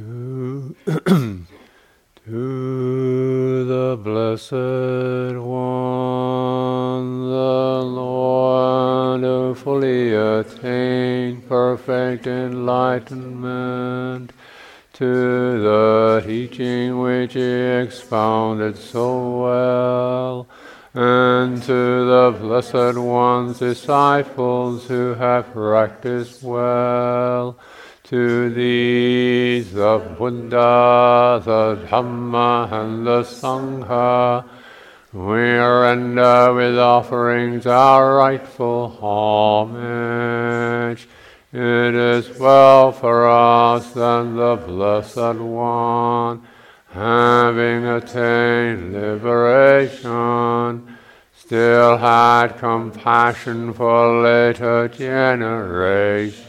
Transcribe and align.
to, 0.00 0.74
to 2.24 3.64
the 3.64 3.98
Blessed 4.02 5.36
One, 5.38 7.28
the 7.28 7.82
Lord 7.84 9.20
who 9.20 9.54
fully 9.54 10.14
attained 10.14 11.46
perfect 11.48 12.26
enlightenment, 12.26 14.32
to 14.94 15.04
the 15.04 16.22
teaching 16.24 16.98
which 17.00 17.34
he 17.34 17.42
expounded 17.42 18.78
so 18.78 19.42
well, 19.42 20.46
and 20.94 21.62
to 21.62 22.06
the 22.06 22.34
Blessed 22.38 22.96
One's 22.98 23.58
disciples 23.58 24.88
who 24.88 25.12
have 25.14 25.52
practiced 25.52 26.42
well, 26.42 27.58
to 28.04 28.48
these 28.50 28.99
the 29.80 29.98
Buddha, 30.18 31.40
the 31.42 31.78
Dhamma, 31.88 32.70
and 32.70 33.06
the 33.06 33.22
Sangha, 33.22 34.44
we 35.10 35.56
render 35.56 36.52
with 36.52 36.78
offerings 36.78 37.66
our 37.66 38.16
rightful 38.16 38.90
homage. 39.00 41.08
It 41.50 41.94
is 41.94 42.38
well 42.38 42.92
for 42.92 43.26
us 43.26 43.96
and 43.96 44.38
the 44.38 44.56
Blessed 44.56 45.40
One, 45.40 46.46
having 46.90 47.86
attained 47.86 48.92
liberation, 48.92 50.94
still 51.34 51.96
had 51.96 52.58
compassion 52.58 53.72
for 53.72 54.22
later 54.22 54.88
generations. 54.88 56.40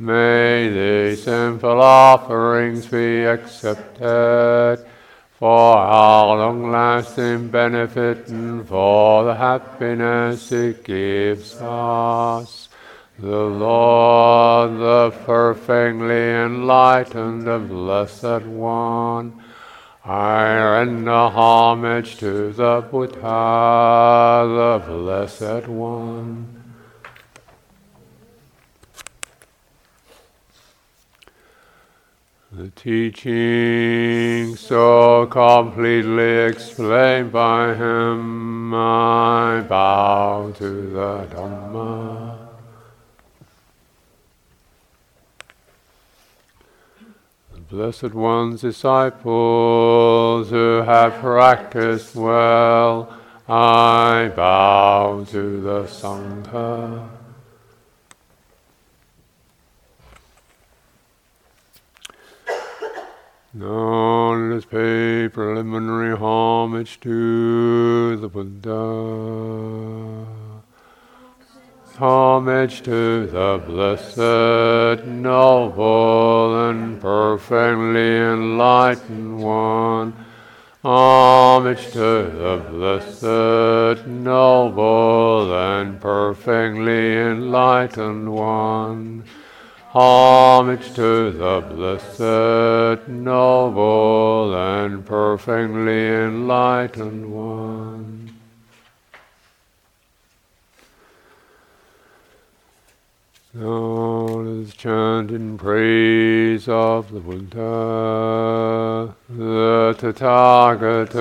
May 0.00 0.68
these 0.68 1.24
simple 1.24 1.82
offerings 1.82 2.86
be 2.86 3.24
accepted 3.24 4.86
for 5.32 5.76
our 5.76 6.36
long 6.36 6.70
lasting 6.70 7.48
benefit 7.48 8.28
and 8.28 8.64
for 8.68 9.24
the 9.24 9.34
happiness 9.34 10.52
it 10.52 10.84
gives 10.84 11.56
us. 11.56 12.68
The 13.18 13.26
Lord, 13.26 14.78
the 14.78 15.10
perfectly 15.26 16.30
enlightened 16.30 17.48
and 17.48 17.68
blessed 17.68 18.42
one, 18.46 19.42
I 20.04 20.44
render 20.54 21.10
homage 21.10 22.18
to 22.18 22.52
the 22.52 22.86
Buddha, 22.88 23.20
the 24.46 24.84
blessed 24.86 25.66
one. 25.66 26.57
The 32.58 32.70
teaching 32.70 34.56
so 34.56 35.26
completely 35.26 36.38
explained 36.38 37.30
by 37.30 37.72
him, 37.72 38.74
I 38.74 39.60
bow 39.60 40.52
to 40.56 40.90
the 40.90 41.28
Dhamma. 41.30 42.36
The 47.52 47.60
Blessed 47.60 48.12
One's 48.14 48.62
disciples 48.62 50.50
who 50.50 50.82
have 50.84 51.14
practiced 51.20 52.16
well, 52.16 53.16
I 53.48 54.32
bow 54.34 55.24
to 55.30 55.60
the 55.60 55.84
Sangha. 55.84 57.17
Now 63.54 64.34
let 64.34 64.58
us 64.58 64.66
pay 64.66 65.26
preliminary 65.32 66.14
homage 66.14 67.00
to 67.00 68.14
the 68.18 68.28
Buddha. 68.28 70.26
Homage 71.96 72.82
to 72.82 73.26
the 73.26 73.62
blessed, 73.66 75.06
noble, 75.06 76.68
and 76.68 77.00
perfectly 77.00 78.18
enlightened 78.18 79.42
one. 79.42 80.12
Homage 80.84 81.90
to 81.92 81.98
the 81.98 82.62
blessed, 82.68 84.06
noble, 84.06 85.54
and 85.54 85.98
perfectly 85.98 87.16
enlightened 87.16 88.30
one. 88.30 89.24
Homage 89.92 90.92
to 90.96 91.30
the 91.30 91.62
blessed, 91.62 93.08
noble, 93.08 94.54
and 94.54 95.06
perfectly 95.06 96.08
enlightened 96.08 97.32
one. 97.32 98.36
Now 103.54 103.64
let 103.64 104.66
us 104.66 104.74
chant 104.74 105.30
in 105.30 105.56
praise 105.56 106.68
of 106.68 107.10
the 107.10 107.20
Buddha. 107.20 109.16
The 109.30 109.96
Tathagata 109.98 111.14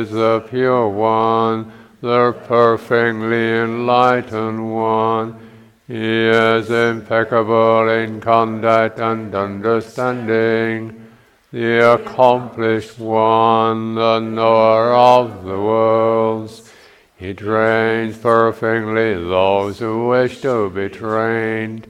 is 0.00 0.12
the 0.12 0.46
pure 0.48 0.88
one, 0.88 1.72
the 2.00 2.36
perfectly 2.46 3.58
enlightened 3.58 4.72
one. 4.72 5.40
He 5.86 6.28
is 6.28 6.70
impeccable 6.70 7.90
in 7.90 8.18
conduct 8.22 8.98
and 8.98 9.34
understanding, 9.34 11.08
the 11.52 11.92
accomplished 11.92 12.98
one, 12.98 13.94
the 13.94 14.18
knower 14.18 14.94
of 14.94 15.44
the 15.44 15.60
worlds. 15.60 16.72
He 17.16 17.34
trains 17.34 18.16
perfectly 18.16 19.12
those 19.12 19.78
who 19.78 20.08
wish 20.08 20.40
to 20.40 20.70
be 20.70 20.88
trained. 20.88 21.86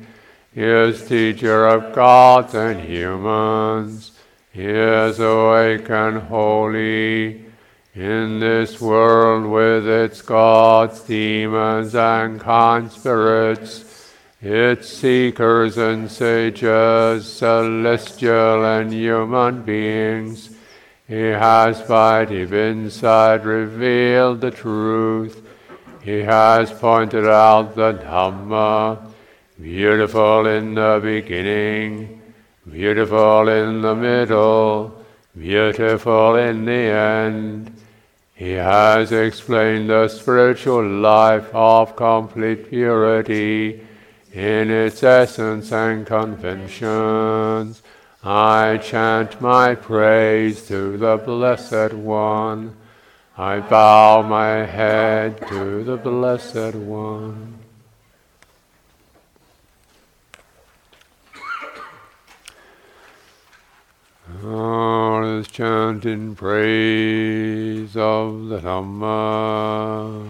He 0.53 0.65
is 0.65 1.07
teacher 1.07 1.69
of 1.69 1.95
gods 1.95 2.53
and 2.55 2.81
humans. 2.81 4.11
He 4.51 4.67
is 4.67 5.21
awake 5.21 5.89
and 5.89 6.19
holy. 6.19 7.44
In 7.95 8.41
this 8.41 8.81
world 8.81 9.47
with 9.47 9.87
its 9.87 10.21
gods, 10.21 11.03
demons, 11.03 11.95
and 11.95 12.41
kind 12.41 12.91
spirits, 12.91 14.11
its 14.43 14.89
seekers 14.89 15.79
and 15.79 16.11
sages, 16.11 17.33
celestial 17.33 18.65
and 18.65 18.93
human 18.93 19.63
beings, 19.63 20.51
he 21.07 21.21
has 21.21 21.83
by 21.83 22.25
deep 22.25 22.51
insight 22.51 23.45
revealed 23.45 24.41
the 24.41 24.51
truth. 24.51 25.47
He 26.03 26.23
has 26.23 26.73
pointed 26.73 27.29
out 27.29 27.77
the 27.77 27.93
Dhamma, 27.93 29.09
beautiful 29.63 30.49
in 30.49 30.75
the 30.75 30.99
beginning, 31.01 32.21
beautiful 32.69 33.49
in 33.49 33.83
the 33.83 33.95
middle, 33.95 35.01
beautiful 35.39 36.35
in 36.35 36.65
the 36.65 36.73
end. 36.73 37.74
He 38.35 38.53
has 38.53 39.13
explained 39.13 39.91
the 39.91 40.09
spiritual 40.09 40.85
life 40.85 41.49
of 41.55 41.95
complete 41.95 42.69
purity 42.69 43.87
in 44.33 44.71
its 44.73 45.05
essence 45.05 45.71
and 45.71 46.05
conventions. 46.05 47.81
I 48.25 48.79
chant 48.79 49.41
my 49.41 49.77
praise 49.77 50.67
to 50.67 50.97
the 50.97 51.17
Blessed 51.17 51.95
One. 51.95 52.75
I 53.39 53.61
bow 53.61 54.23
my 54.23 54.67
head 54.67 55.47
to 55.49 55.85
the 55.85 55.97
Blessed 55.97 56.75
One. 56.75 57.54
Let 64.47 65.25
us 65.25 65.49
chant 65.49 66.05
in 66.05 66.37
praise 66.37 67.97
of 67.97 68.49
the 68.49 68.59
Dhamma. 68.59 70.29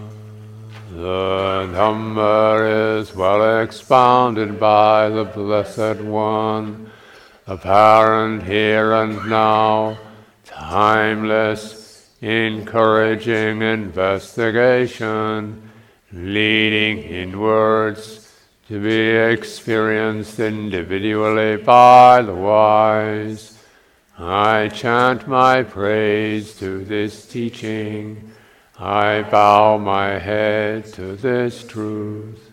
The 0.93 1.69
Dhamma 1.73 3.01
is 3.01 3.13
well 3.13 3.61
expounded 3.61 4.57
by 4.57 5.09
the 5.09 5.25
Blessed 5.25 5.99
One, 5.99 6.89
apparent 7.45 8.43
here 8.43 8.93
and 8.93 9.29
now, 9.29 9.97
timeless, 10.45 12.09
encouraging 12.21 13.61
investigation, 13.61 15.71
leading 16.13 16.99
inwards 16.99 18.31
to 18.69 18.81
be 18.81 19.09
experienced 19.09 20.39
individually 20.39 21.57
by 21.57 22.21
the 22.21 22.33
wise. 22.33 23.54
I 24.17 24.69
chant 24.69 25.27
my 25.27 25.63
praise 25.63 26.57
to 26.59 26.85
this 26.85 27.27
teaching. 27.27 28.31
I 28.79 29.23
bow 29.23 29.77
my 29.77 30.19
head 30.19 30.85
to 30.93 31.17
this 31.17 31.63
truth. 31.65 32.51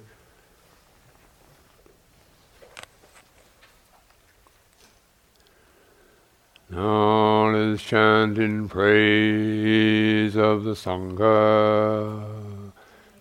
All 6.77 7.55
is 7.55 7.81
chant 7.81 8.39
in 8.39 8.69
praise 8.69 10.35
of 10.35 10.65
the 10.65 10.73
Sangha. 10.73 12.25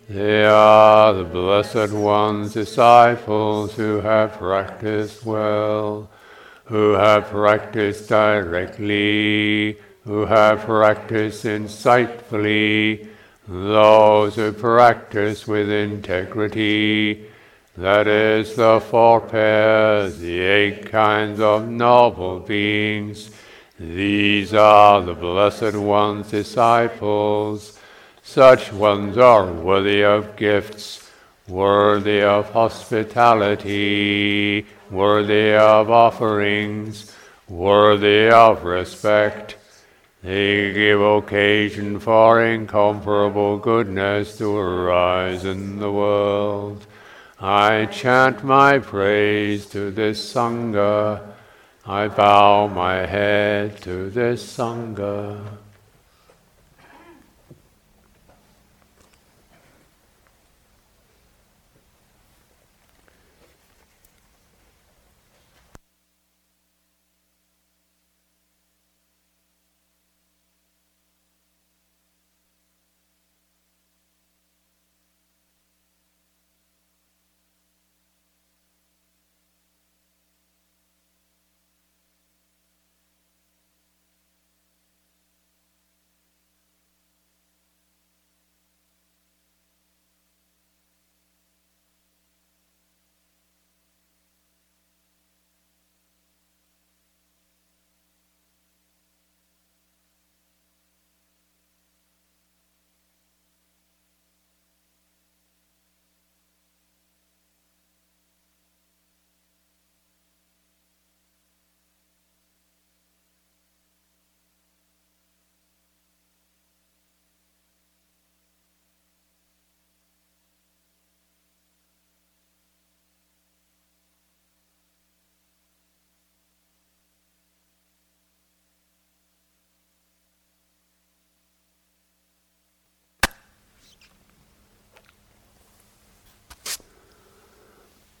They 0.08 0.44
are 0.46 1.12
the 1.12 1.24
Blessed 1.24 1.92
One's 1.92 2.54
disciples 2.54 3.76
who 3.76 4.00
have 4.00 4.32
practiced 4.32 5.24
well, 5.24 6.10
who 6.72 6.92
have 6.92 7.26
practiced 7.26 8.08
directly, 8.08 9.76
who 10.04 10.24
have 10.24 10.60
practiced 10.60 11.44
insightfully, 11.44 13.06
those 13.46 14.36
who 14.36 14.52
practice 14.52 15.46
with 15.46 15.68
integrity. 15.70 17.26
That 17.76 18.06
is 18.06 18.56
the 18.56 18.80
four 18.80 19.20
pairs, 19.20 20.18
the 20.18 20.40
eight 20.40 20.86
kinds 20.90 21.40
of 21.40 21.68
noble 21.68 22.40
beings 22.40 23.30
these 23.82 24.54
are 24.54 25.00
the 25.00 25.14
Blessed 25.14 25.74
One's 25.74 26.30
disciples. 26.30 27.76
Such 28.22 28.72
ones 28.72 29.18
are 29.18 29.50
worthy 29.52 30.04
of 30.04 30.36
gifts, 30.36 31.01
worthy 31.52 32.22
of 32.22 32.50
hospitality, 32.50 34.66
worthy 34.90 35.52
of 35.52 35.90
offerings, 35.90 37.14
worthy 37.46 38.30
of 38.30 38.64
respect. 38.64 39.56
They 40.22 40.72
give 40.72 41.02
occasion 41.02 42.00
for 42.00 42.42
incomparable 42.42 43.58
goodness 43.58 44.38
to 44.38 44.56
arise 44.56 45.44
in 45.44 45.78
the 45.78 45.92
world. 45.92 46.86
I 47.38 47.84
chant 47.86 48.42
my 48.42 48.78
praise 48.78 49.66
to 49.66 49.90
this 49.90 50.32
Sangha 50.32 51.20
I 51.84 52.06
bow 52.06 52.68
my 52.68 53.06
head 53.06 53.82
to 53.82 54.08
this 54.08 54.56
Sangha. 54.56 55.61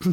So 0.02 0.10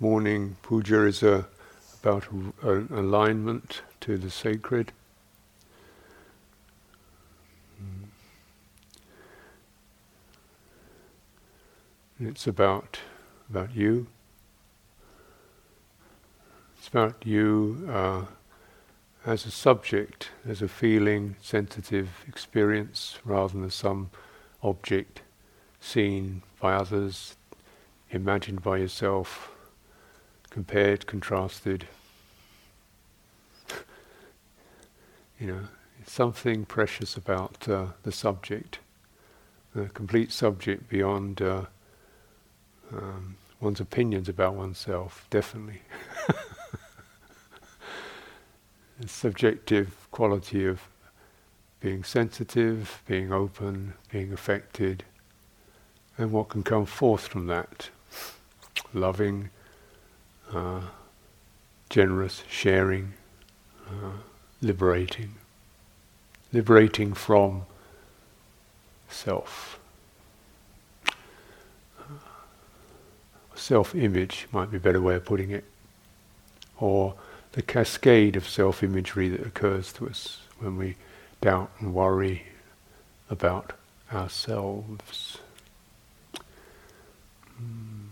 morning 0.00 0.56
puja 0.62 1.04
is 1.04 1.22
a, 1.22 1.46
about 2.02 2.24
an 2.30 2.88
alignment 2.90 3.82
to 4.00 4.16
the 4.16 4.30
sacred. 4.30 4.92
It's 12.18 12.46
about 12.46 13.00
about 13.50 13.76
you. 13.76 14.06
It's 16.78 16.88
about 16.88 17.26
you 17.26 17.86
uh, 17.92 18.22
as 19.26 19.44
a 19.44 19.50
subject, 19.50 20.30
as 20.48 20.62
a 20.62 20.68
feeling, 20.68 21.36
sensitive 21.42 22.24
experience, 22.26 23.18
rather 23.22 23.58
than 23.58 23.70
some 23.70 24.08
object 24.62 25.20
seen 25.78 26.40
by 26.58 26.72
others, 26.72 27.36
imagined 28.10 28.62
by 28.62 28.78
yourself, 28.78 29.50
compared, 30.48 31.06
contrasted. 31.06 31.86
you 35.38 35.48
know, 35.48 35.60
it's 36.00 36.12
something 36.12 36.64
precious 36.64 37.14
about 37.14 37.68
uh, 37.68 37.88
the 38.04 38.12
subject, 38.12 38.78
the 39.74 39.90
complete 39.90 40.32
subject 40.32 40.88
beyond 40.88 41.42
uh, 41.42 41.66
um, 42.92 43.36
one's 43.60 43.80
opinions 43.80 44.28
about 44.28 44.54
oneself, 44.54 45.26
definitely. 45.30 45.82
the 49.00 49.08
subjective 49.08 50.06
quality 50.10 50.64
of 50.66 50.80
being 51.80 52.02
sensitive, 52.04 53.02
being 53.06 53.32
open, 53.32 53.94
being 54.10 54.32
affected, 54.32 55.04
and 56.18 56.32
what 56.32 56.48
can 56.48 56.62
come 56.62 56.86
forth 56.86 57.28
from 57.28 57.46
that 57.46 57.90
loving, 58.94 59.50
uh, 60.52 60.80
generous, 61.90 62.42
sharing, 62.48 63.12
uh, 63.86 64.18
liberating, 64.62 65.34
liberating 66.52 67.12
from 67.12 67.66
self. 69.08 69.78
Self-image 73.56 74.46
might 74.52 74.70
be 74.70 74.76
a 74.76 74.80
better 74.80 75.00
way 75.00 75.16
of 75.16 75.24
putting 75.24 75.50
it, 75.50 75.64
or 76.78 77.14
the 77.52 77.62
cascade 77.62 78.36
of 78.36 78.48
self-imagery 78.48 79.28
that 79.30 79.44
occurs 79.44 79.92
to 79.94 80.08
us 80.08 80.42
when 80.58 80.76
we 80.76 80.96
doubt 81.40 81.70
and 81.80 81.92
worry 81.92 82.44
about 83.30 83.72
ourselves. 84.12 85.38
Mm 87.60 88.06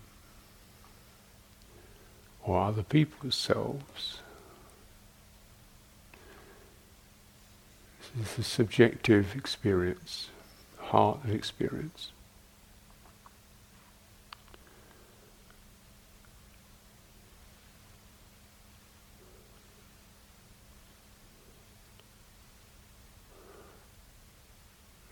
or 2.44 2.60
other 2.60 2.82
people's 2.82 3.34
selves. 3.34 4.18
This 8.14 8.32
is 8.34 8.38
a 8.38 8.42
subjective 8.44 9.34
experience, 9.34 10.28
heart 10.78 11.24
of 11.24 11.34
experience. 11.34 12.12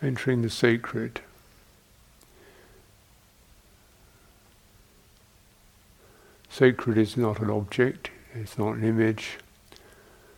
Entering 0.03 0.43
the 0.43 0.51
sacred 0.51 1.21
Sacred 6.51 6.99
is 6.99 7.17
not 7.17 7.41
an 7.41 7.49
object, 7.49 8.11
it's 8.35 8.59
not 8.59 8.73
an 8.73 8.85
image, 8.85 9.39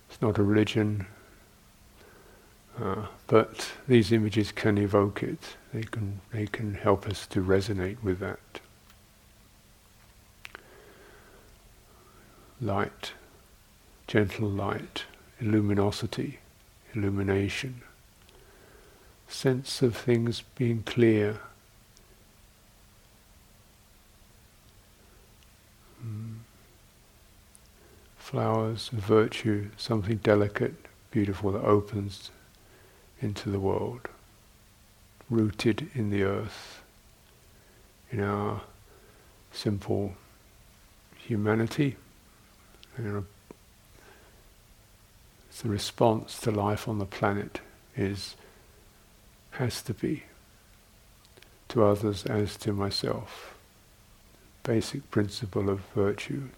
it's 0.08 0.22
not 0.22 0.38
a 0.38 0.44
religion, 0.44 1.06
uh, 2.80 3.06
but 3.26 3.72
these 3.88 4.12
images 4.12 4.52
can 4.52 4.78
evoke 4.78 5.24
it. 5.24 5.56
They 5.72 5.82
can 5.82 6.20
they 6.32 6.46
can 6.46 6.74
help 6.74 7.08
us 7.08 7.26
to 7.28 7.42
resonate 7.42 8.00
with 8.00 8.20
that. 8.20 8.60
light, 12.64 13.12
gentle 14.06 14.48
light, 14.48 15.04
luminosity, 15.40 16.38
illumination, 16.94 17.82
sense 19.28 19.82
of 19.82 19.96
things 19.96 20.42
being 20.56 20.82
clear. 20.84 21.38
Mm. 26.04 26.38
Flowers, 28.16 28.88
virtue, 28.88 29.70
something 29.76 30.16
delicate, 30.18 30.74
beautiful 31.10 31.52
that 31.52 31.64
opens 31.64 32.30
into 33.20 33.50
the 33.50 33.60
world, 33.60 34.08
rooted 35.30 35.88
in 35.94 36.10
the 36.10 36.22
earth, 36.22 36.82
in 38.10 38.20
our 38.20 38.62
simple 39.52 40.14
humanity. 41.16 41.96
Know, 42.98 43.24
the 45.62 45.68
response 45.68 46.38
to 46.40 46.50
life 46.50 46.88
on 46.88 46.98
the 46.98 47.06
planet 47.06 47.60
is 47.96 48.36
has 49.54 49.82
to 49.82 49.94
be 49.94 50.24
to 51.68 51.84
others 51.84 52.26
as 52.26 52.56
to 52.56 52.72
myself. 52.72 53.54
Basic 54.62 55.10
principle 55.10 55.68
of 55.70 55.80
virtue. 55.94 56.48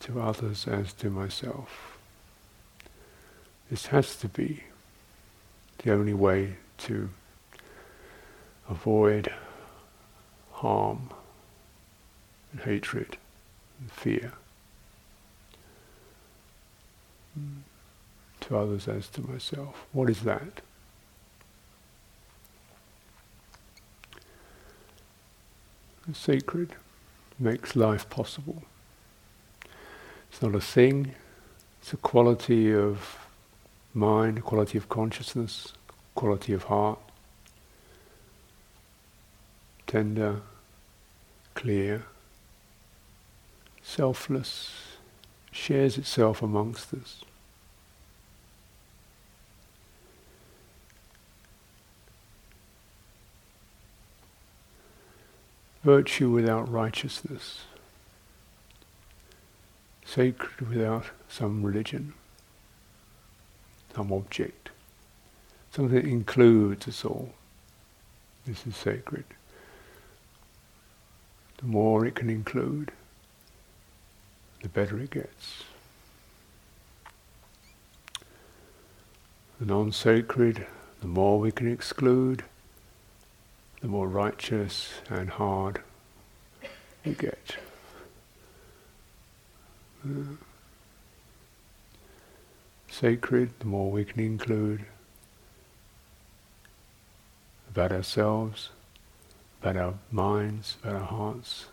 To 0.00 0.20
others 0.20 0.66
as 0.66 0.92
to 0.94 1.10
myself. 1.10 1.98
This 3.70 3.86
has 3.86 4.16
to 4.16 4.28
be 4.28 4.64
the 5.78 5.92
only 5.92 6.14
way 6.14 6.56
to 6.78 7.08
avoid 8.68 9.32
harm 10.52 11.10
and 12.52 12.60
hatred 12.62 13.16
and 13.80 13.90
fear 13.90 14.32
to 18.40 18.56
others 18.56 18.88
as 18.88 19.08
to 19.08 19.22
myself. 19.22 19.86
What 19.92 20.10
is 20.10 20.20
that? 20.20 20.60
Sacred 26.12 26.74
makes 27.38 27.74
life 27.74 28.10
possible. 28.10 28.62
It's 30.30 30.42
not 30.42 30.54
a 30.54 30.60
thing, 30.60 31.14
it's 31.80 31.92
a 31.92 31.96
quality 31.96 32.74
of 32.74 33.18
mind, 33.94 34.42
quality 34.44 34.76
of 34.76 34.88
consciousness, 34.88 35.72
quality 36.14 36.52
of 36.52 36.64
heart, 36.64 36.98
tender, 39.86 40.40
clear, 41.54 42.04
selfless, 43.82 44.72
shares 45.52 45.96
itself 45.96 46.42
amongst 46.42 46.92
us. 46.92 47.22
Virtue 55.84 56.30
without 56.30 56.70
righteousness, 56.72 57.64
sacred 60.06 60.66
without 60.70 61.04
some 61.28 61.62
religion, 61.62 62.14
some 63.94 64.10
object, 64.10 64.70
something 65.70 65.94
that 65.94 66.06
includes 66.06 66.88
us 66.88 67.04
all. 67.04 67.34
This 68.46 68.66
is 68.66 68.74
sacred. 68.74 69.24
The 71.58 71.66
more 71.66 72.06
it 72.06 72.14
can 72.14 72.30
include, 72.30 72.90
the 74.62 74.70
better 74.70 74.98
it 74.98 75.10
gets. 75.10 75.64
The 79.60 79.66
non-sacred, 79.66 80.66
the 81.02 81.06
more 81.06 81.38
we 81.38 81.52
can 81.52 81.70
exclude, 81.70 82.42
the 83.84 83.90
more 83.90 84.08
righteous 84.08 84.94
and 85.10 85.28
hard 85.28 85.82
we 87.04 87.12
get. 87.12 87.56
Sacred, 92.88 93.50
the 93.58 93.66
more 93.66 93.90
we 93.90 94.06
can 94.06 94.20
include 94.20 94.86
about 97.68 97.92
ourselves, 97.92 98.70
about 99.60 99.76
our 99.76 99.94
minds, 100.10 100.78
about 100.82 100.94
our 100.94 101.06
hearts. 101.06 101.66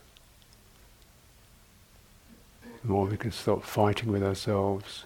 The 2.81 2.89
more 2.89 3.05
we 3.05 3.15
can 3.15 3.31
stop 3.31 3.63
fighting 3.63 4.11
with 4.11 4.21
ourselves, 4.21 5.05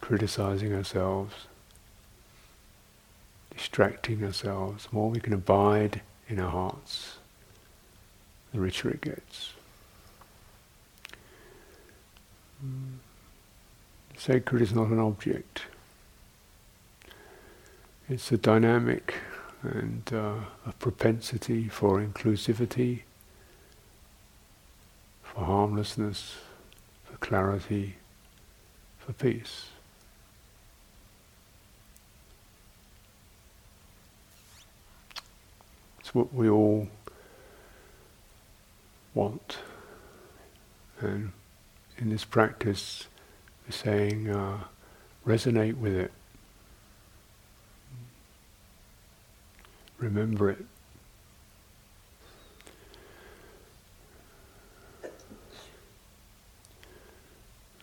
criticizing 0.00 0.72
ourselves, 0.72 1.34
distracting 3.62 4.24
ourselves, 4.24 4.88
the 4.88 4.94
more 4.96 5.08
we 5.08 5.20
can 5.20 5.32
abide 5.32 6.00
in 6.28 6.40
our 6.40 6.50
hearts, 6.50 7.18
the 8.52 8.58
richer 8.58 8.90
it 8.90 9.00
gets. 9.00 9.52
Mm. 12.64 12.96
Sacred 14.18 14.62
is 14.62 14.74
not 14.74 14.88
an 14.88 14.98
object. 14.98 15.62
It's 18.08 18.32
a 18.32 18.36
dynamic 18.36 19.14
and 19.62 20.10
uh, 20.12 20.34
a 20.66 20.72
propensity 20.80 21.68
for 21.68 22.04
inclusivity, 22.04 23.02
for 25.22 25.44
harmlessness, 25.44 26.34
for 27.04 27.16
clarity, 27.18 27.94
for 28.98 29.12
peace. 29.12 29.66
What 36.12 36.32
we 36.34 36.48
all 36.48 36.88
want. 39.14 39.58
And 41.00 41.32
in 41.98 42.10
this 42.10 42.24
practice, 42.24 43.08
we're 43.66 43.72
saying, 43.72 44.28
uh, 44.28 44.64
resonate 45.26 45.76
with 45.76 45.94
it. 45.94 46.12
Remember 49.98 50.50
it. 50.50 50.64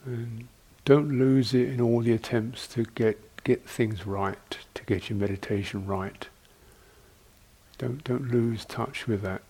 And 0.05 0.47
don't 0.85 1.17
lose 1.17 1.53
it 1.53 1.69
in 1.69 1.81
all 1.81 2.01
the 2.01 2.13
attempts 2.13 2.67
to 2.69 2.83
get, 2.83 3.43
get 3.43 3.67
things 3.67 4.07
right, 4.07 4.57
to 4.73 4.83
get 4.85 5.09
your 5.09 5.17
meditation 5.17 5.85
right. 5.85 6.27
Don't 7.79 8.03
don't 8.03 8.29
lose 8.29 8.65
touch 8.65 9.07
with 9.07 9.21
that. 9.23 9.41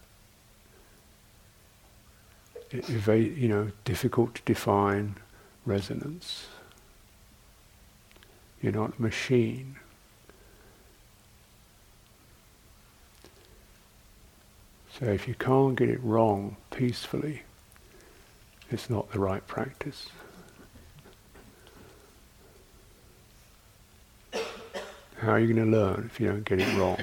It, 2.72 2.88
it, 2.88 3.32
you 3.36 3.50
know, 3.50 3.72
difficult 3.84 4.36
to 4.36 4.42
define 4.46 5.16
resonance. 5.66 6.48
You're 8.62 8.72
not 8.72 9.00
a 9.00 9.02
machine. 9.02 9.78
So 15.00 15.06
if 15.06 15.28
you 15.28 15.34
can't 15.34 15.76
get 15.76 15.90
it 15.90 16.04
wrong 16.04 16.58
peacefully, 16.70 17.42
it's 18.70 18.90
not 18.90 19.12
the 19.12 19.20
right 19.20 19.46
practice. 19.48 20.10
How 25.18 25.32
are 25.32 25.40
you 25.40 25.54
going 25.54 25.72
to 25.72 25.78
learn 25.78 26.10
if 26.12 26.20
you 26.20 26.28
don't 26.28 26.46
get 26.46 26.60
it 26.60 26.78
wrong? 26.78 27.00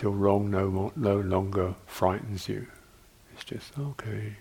Till 0.00 0.12
wrong 0.12 0.50
no, 0.50 0.70
more, 0.70 0.92
no 0.96 1.20
longer 1.20 1.74
frightens 1.86 2.48
you. 2.48 2.66
It's 3.34 3.44
just, 3.44 3.78
okay. 3.78 4.32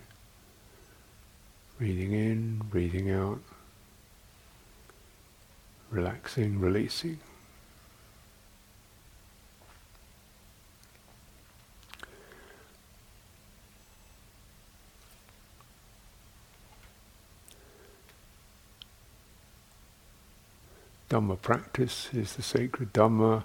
Breathing 1.77 2.13
in, 2.13 2.61
breathing 2.69 3.11
out. 3.11 3.41
Relaxing, 5.91 6.61
releasing. 6.61 7.19
Dhamma 21.09 21.41
practice 21.41 22.07
is 22.13 22.37
the 22.37 22.43
sacred 22.43 22.93
Dhamma. 22.93 23.43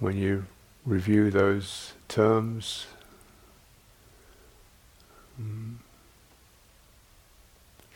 When 0.00 0.16
you 0.16 0.46
review 0.88 1.30
those 1.30 1.92
terms, 2.08 2.86
mm, 5.40 5.74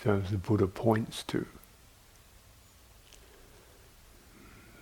terms 0.03 0.31
the 0.31 0.37
Buddha 0.37 0.67
points 0.67 1.23
to, 1.25 1.47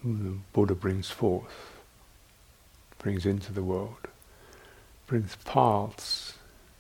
the 0.03 0.35
Buddha 0.53 0.75
brings 0.75 1.09
forth, 1.09 1.79
brings 2.99 3.25
into 3.25 3.53
the 3.53 3.63
world, 3.63 4.09
brings 5.07 5.37
paths 5.45 6.35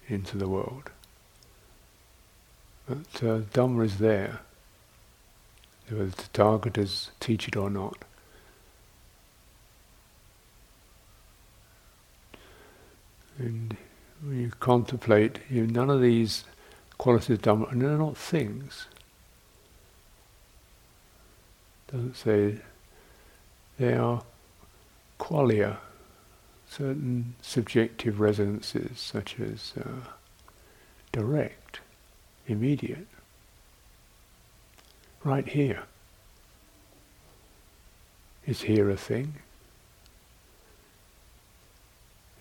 into 0.08 0.36
the 0.36 0.48
world. 0.48 0.90
But 2.88 3.22
uh, 3.22 3.40
Dhamma 3.52 3.84
is 3.84 3.98
there, 3.98 4.40
whether 5.88 6.06
the 6.06 6.22
Tathagatas 6.34 7.10
teach 7.20 7.46
it 7.46 7.54
or 7.54 7.70
not. 7.70 8.04
And 13.40 13.74
when 14.22 14.38
you 14.38 14.52
contemplate, 14.60 15.38
you 15.48 15.66
none 15.66 15.88
of 15.88 16.02
these 16.02 16.44
qualities 16.98 17.38
Dhamma, 17.38 17.72
and 17.72 17.80
they're 17.80 17.96
not 17.96 18.18
things. 18.18 18.86
It 21.88 21.92
Doesn't 21.92 22.16
say 22.16 22.58
they 23.78 23.94
are 23.94 24.22
qualia, 25.18 25.78
certain 26.68 27.34
subjective 27.40 28.20
resonances 28.20 29.00
such 29.00 29.40
as 29.40 29.72
uh, 29.80 30.10
direct, 31.12 31.80
immediate, 32.46 33.06
right 35.24 35.48
here. 35.48 35.84
Is 38.46 38.62
here 38.62 38.90
a 38.90 38.96
thing? 38.98 39.36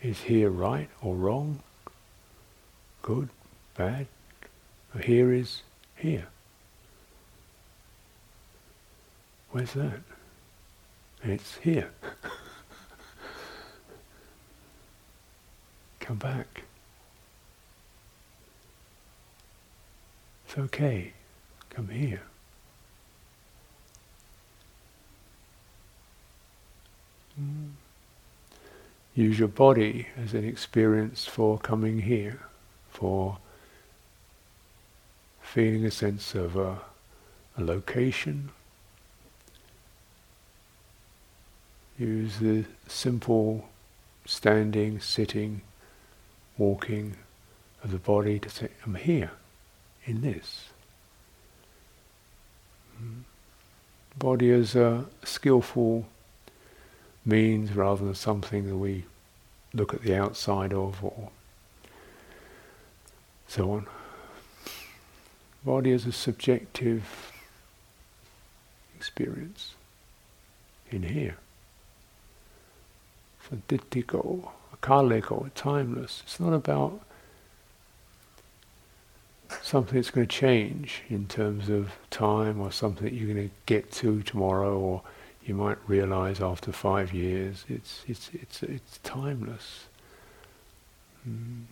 Is 0.02 0.22
here 0.22 0.50
right 0.50 0.90
or 1.02 1.16
wrong? 1.16 1.60
Good, 3.02 3.30
bad? 3.76 4.08
Here 5.04 5.34
is 5.34 5.62
here. 5.96 6.28
Where's 9.52 9.74
that? 9.74 10.00
It's 11.24 11.58
here. 11.58 11.90
Come 16.00 16.18
back. 16.18 16.64
It's 20.48 20.58
okay. 20.58 21.12
Come 21.70 21.90
here. 21.90 22.22
Mm. 27.40 27.79
Use 29.16 29.40
your 29.40 29.48
body 29.48 30.08
as 30.18 30.34
an 30.34 30.46
experience 30.46 31.26
for 31.26 31.58
coming 31.58 32.00
here, 32.02 32.40
for 32.90 33.38
feeling 35.42 35.84
a 35.86 35.92
sense 35.92 36.36
of 36.36 36.56
a, 36.56 36.80
a 37.58 37.64
location. 37.64 38.52
Use 41.98 42.40
the 42.40 42.66
simple 42.88 43.68
standing, 44.26 45.00
sitting, 45.00 45.62
walking 46.58 47.16
of 47.84 47.92
the 47.92 47.98
body 47.98 48.40
to 48.40 48.50
say, 48.50 48.70
I'm 48.86 48.96
here 48.96 49.32
in 50.06 50.22
this. 50.22 50.70
Mm. 53.02 53.24
Body 54.18 54.52
as 54.52 54.76
a 54.76 55.06
skillful 55.24 56.06
means 57.26 57.74
rather 57.74 58.06
than 58.06 58.16
something 58.16 58.68
that 58.68 58.78
we 58.78 59.06
look 59.74 59.94
at 59.94 60.02
the 60.02 60.16
outside 60.16 60.74
of 60.74 61.04
or 61.04 61.30
so 63.48 63.72
on. 63.72 63.88
Body 65.64 65.92
as 65.92 66.06
a 66.06 66.12
subjective 66.12 67.32
experience 68.96 69.74
in 70.92 71.04
here. 71.04 71.38
For 73.40 73.58
ditthiko, 73.68 74.50
kaleko, 74.82 75.50
timeless. 75.56 76.22
It's 76.26 76.40
not 76.40 76.54
about 76.54 77.02
something 79.62 79.96
that's 79.96 80.12
going 80.12 80.28
to 80.28 80.36
change 80.36 81.04
in 81.10 81.28
terms 81.28 81.70
of 81.70 81.92
time 82.10 82.62
or 82.62 82.72
something 82.72 83.04
that 83.04 83.14
you're 83.14 83.34
going 83.34 83.50
to 83.50 83.56
get 83.66 83.92
to 83.92 84.22
tomorrow 84.24 84.78
or 84.78 85.02
you 85.50 85.56
might 85.56 85.80
realize 85.88 86.40
after 86.42 86.72
five 86.72 87.12
years. 87.12 87.66
It's, 87.68 88.04
it's, 88.08 88.30
it's, 88.34 88.62
it's 88.62 89.00
timeless. 89.00 89.88
Mm. 91.28 91.64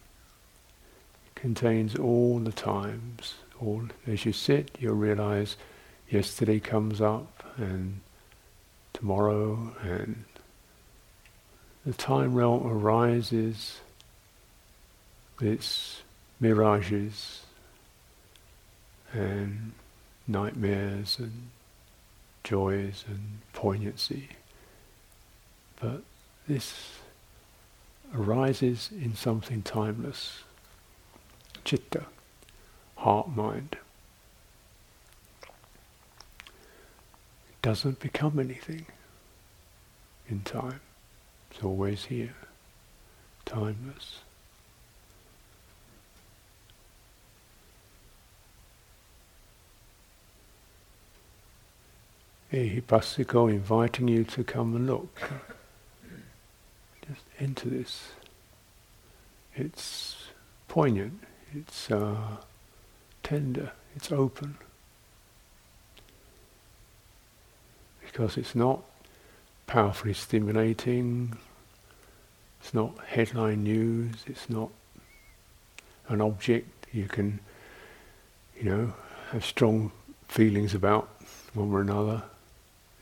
It 1.27 1.35
contains 1.35 1.95
all 1.95 2.39
the 2.39 2.51
times. 2.51 3.35
All 3.61 3.83
As 4.07 4.25
you 4.25 4.33
sit, 4.33 4.75
you'll 4.79 4.95
realize 4.95 5.57
yesterday 6.09 6.59
comes 6.59 7.01
up 7.01 7.43
and 7.57 8.01
tomorrow 8.93 9.75
and 9.83 10.23
the 11.85 11.93
time 11.93 12.33
realm 12.33 12.65
arises 12.65 13.79
its 15.39 16.01
mirages 16.39 17.43
and 19.13 19.73
nightmares 20.27 21.17
and 21.19 21.49
joys 22.47 23.03
and 23.09 23.39
poignancy. 23.51 24.29
But 25.81 26.01
this 26.47 26.99
arises 28.15 28.89
in 28.89 29.15
something 29.15 29.61
timeless, 29.63 30.43
chitta, 31.65 32.05
heart, 32.95 33.35
mind. 33.35 33.75
It 37.49 37.61
doesn't 37.61 37.99
become 37.99 38.39
anything 38.39 38.85
in 40.29 40.39
time. 40.43 40.79
It's 41.51 41.61
always 41.61 42.05
here, 42.05 42.35
timeless. 43.45 44.19
Ehipassiko 52.51 53.49
inviting 53.49 54.07
you 54.07 54.23
to 54.23 54.43
come 54.43 54.75
and 54.75 54.87
look. 54.87 55.31
Just 57.05 57.23
enter 57.39 57.69
this. 57.69 58.11
It's 59.55 60.27
poignant, 60.67 61.19
it's 61.53 61.91
uh, 61.91 62.37
tender, 63.23 63.71
it's 63.95 64.11
open. 64.11 64.57
Because 68.05 68.37
it's 68.37 68.55
not 68.55 68.81
powerfully 69.65 70.13
stimulating, 70.13 71.37
it's 72.61 72.73
not 72.73 72.97
headline 73.07 73.63
news, 73.63 74.23
it's 74.25 74.49
not 74.49 74.69
an 76.07 76.21
object 76.21 76.87
you 76.93 77.07
can, 77.07 77.39
you 78.57 78.63
know, 78.63 78.93
have 79.31 79.43
strong 79.43 79.91
feelings 80.29 80.73
about 80.73 81.09
one 81.53 81.71
or 81.73 81.81
another. 81.81 82.23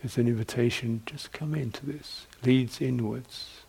It's 0.03 0.17
an 0.17 0.27
invitation, 0.27 1.01
just 1.05 1.31
come 1.31 1.55
into 1.55 1.85
this, 1.85 2.27
leads 2.43 2.79
inwards. 2.79 3.61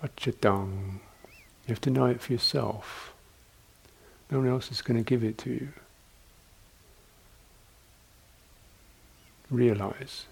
Paccattam. 0.00 1.00
You 1.66 1.74
have 1.74 1.80
to 1.82 1.90
know 1.90 2.06
it 2.06 2.20
for 2.20 2.32
yourself. 2.32 3.12
No 4.30 4.38
one 4.38 4.48
else 4.48 4.70
is 4.70 4.80
going 4.80 4.96
to 4.96 5.04
give 5.04 5.22
it 5.22 5.36
to 5.38 5.50
you. 5.50 5.68
Realize. 9.50 10.26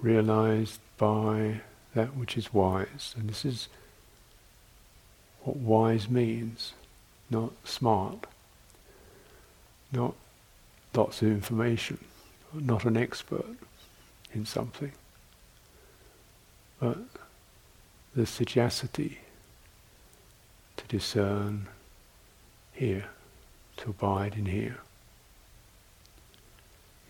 Realized 0.00 0.80
by 0.98 1.60
that 1.94 2.16
which 2.16 2.36
is 2.36 2.52
wise. 2.52 3.14
And 3.16 3.30
this 3.30 3.44
is 3.44 3.68
what 5.44 5.56
wise 5.56 6.08
means, 6.08 6.72
not 7.30 7.52
smart, 7.64 8.26
not 9.92 10.14
lots 10.94 11.22
of 11.22 11.28
information, 11.28 12.02
not 12.52 12.84
an 12.84 12.96
expert 12.96 13.56
in 14.32 14.46
something, 14.46 14.92
but 16.80 16.98
the 18.16 18.26
sagacity 18.26 19.18
to 20.76 20.86
discern 20.88 21.68
here, 22.72 23.06
to 23.76 23.90
abide 23.90 24.34
in 24.34 24.46
here, 24.46 24.78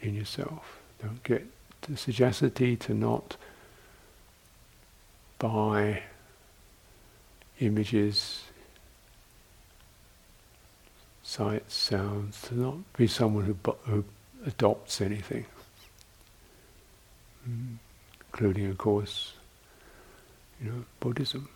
in 0.02 0.14
yourself. 0.14 0.78
Don't 1.00 1.22
get 1.22 1.46
the 1.82 1.96
sagacity 1.96 2.76
to 2.76 2.94
not 2.94 3.36
by 5.38 6.02
images, 7.60 8.44
sights, 11.22 11.74
sounds, 11.74 12.42
to 12.42 12.54
not 12.54 12.74
be 12.96 13.06
someone 13.06 13.44
who, 13.44 13.56
who 13.84 14.04
adopts 14.46 15.00
anything, 15.00 15.46
mm. 17.48 17.76
including, 18.26 18.66
of 18.66 18.78
course, 18.78 19.32
you 20.62 20.70
know, 20.70 20.84
Buddhism. 21.00 21.48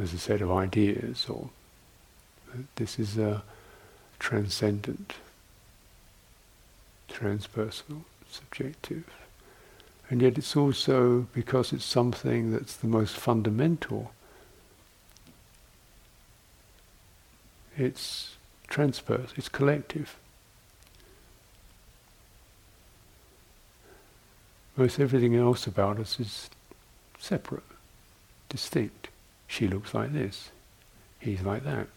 As 0.00 0.14
a 0.14 0.18
set 0.18 0.40
of 0.40 0.52
ideas, 0.52 1.26
or 1.28 1.50
this 2.76 3.00
is 3.00 3.18
a 3.18 3.42
transcendent 4.20 5.14
transpersonal, 7.08 8.02
subjective. 8.30 9.04
And 10.10 10.22
yet 10.22 10.38
it's 10.38 10.56
also 10.56 11.26
because 11.34 11.72
it's 11.72 11.84
something 11.84 12.50
that's 12.50 12.76
the 12.76 12.86
most 12.86 13.16
fundamental, 13.16 14.12
it's 17.76 18.36
transpersonal, 18.68 19.36
it's 19.36 19.48
collective. 19.48 20.16
Most 24.76 24.98
everything 24.98 25.34
else 25.34 25.66
about 25.66 25.98
us 25.98 26.18
is 26.18 26.48
separate, 27.18 27.64
distinct. 28.48 29.08
She 29.46 29.68
looks 29.68 29.92
like 29.92 30.12
this, 30.12 30.50
he's 31.18 31.42
like 31.42 31.64
that, 31.64 31.88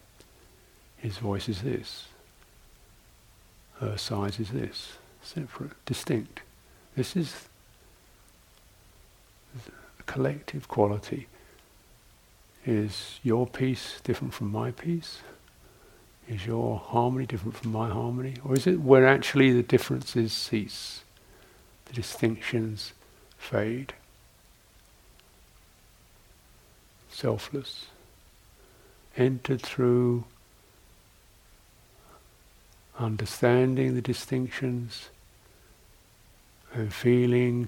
his 0.97 1.17
voice 1.17 1.47
is 1.47 1.61
this, 1.61 2.07
her 3.79 3.97
size 3.97 4.39
is 4.39 4.49
this, 4.49 4.93
separate, 5.21 5.71
distinct. 5.85 6.41
This 6.95 7.15
is 7.15 7.47
a 9.99 10.03
collective 10.03 10.67
quality. 10.67 11.27
Is 12.65 13.19
your 13.23 13.47
peace 13.47 13.99
different 14.03 14.33
from 14.33 14.51
my 14.51 14.71
peace? 14.71 15.19
Is 16.27 16.45
your 16.45 16.77
harmony 16.77 17.25
different 17.25 17.57
from 17.57 17.71
my 17.71 17.89
harmony? 17.89 18.35
Or 18.45 18.55
is 18.55 18.67
it 18.67 18.79
where 18.79 19.07
actually 19.07 19.51
the 19.51 19.63
differences 19.63 20.31
cease? 20.31 21.03
The 21.85 21.93
distinctions 21.93 22.93
fade? 23.37 23.93
Selfless. 27.09 27.87
Entered 29.17 29.61
through 29.61 30.23
understanding 32.97 33.95
the 33.95 34.01
distinctions 34.01 35.09
and 36.73 36.93
feeling 36.93 37.67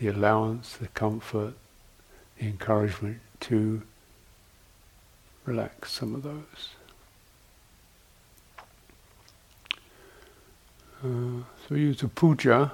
the 0.00 0.08
allowance, 0.08 0.76
the 0.76 0.88
comfort, 0.88 1.52
the 2.38 2.46
encouragement 2.46 3.20
to 3.38 3.82
relax 5.44 5.92
some 5.92 6.14
of 6.14 6.22
those. 6.22 6.70
Uh, 11.04 11.44
so 11.44 11.66
we 11.70 11.80
use 11.80 12.02
a 12.02 12.08
puja 12.08 12.72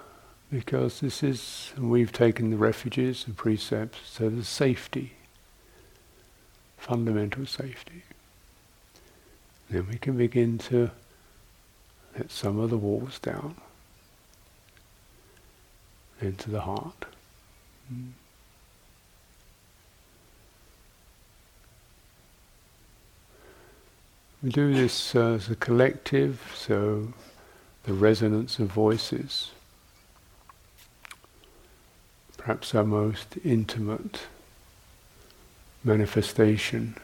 because 0.51 1.01
this 1.01 1.23
is, 1.23 1.73
and 1.77 1.91
we've 1.91 2.13
taken 2.13 2.51
the 2.51 2.57
refuges 2.57 3.25
and 3.27 3.37
precepts, 3.37 3.99
so 4.05 4.29
there's 4.29 4.49
safety, 4.49 5.15
fundamental 6.79 7.45
safety. 7.45 8.05
Then 9.69 9.89
we 9.89 9.99
can 9.99 10.17
begin 10.17 10.59
to 10.59 10.93
let 12.17 12.31
some 12.31 12.61
of 12.61 12.71
the 12.71 12.77
walls 12.77 13.19
down 13.19 13.57
into 16.21 16.51
the 16.51 16.61
heart. 16.61 17.16
Mm. 17.93 18.11
We 24.43 24.51
do 24.51 24.73
this 24.75 25.17
uh, 25.17 25.33
as 25.33 25.51
a 25.51 25.57
collective, 25.57 26.41
so 26.55 27.09
the 27.85 27.93
resonance 27.93 28.59
of 28.59 28.69
voices, 28.69 29.51
perhaps 32.37 32.75
our 32.75 32.85
most 32.85 33.39
intimate 33.45 34.21
manifestation 35.83 36.97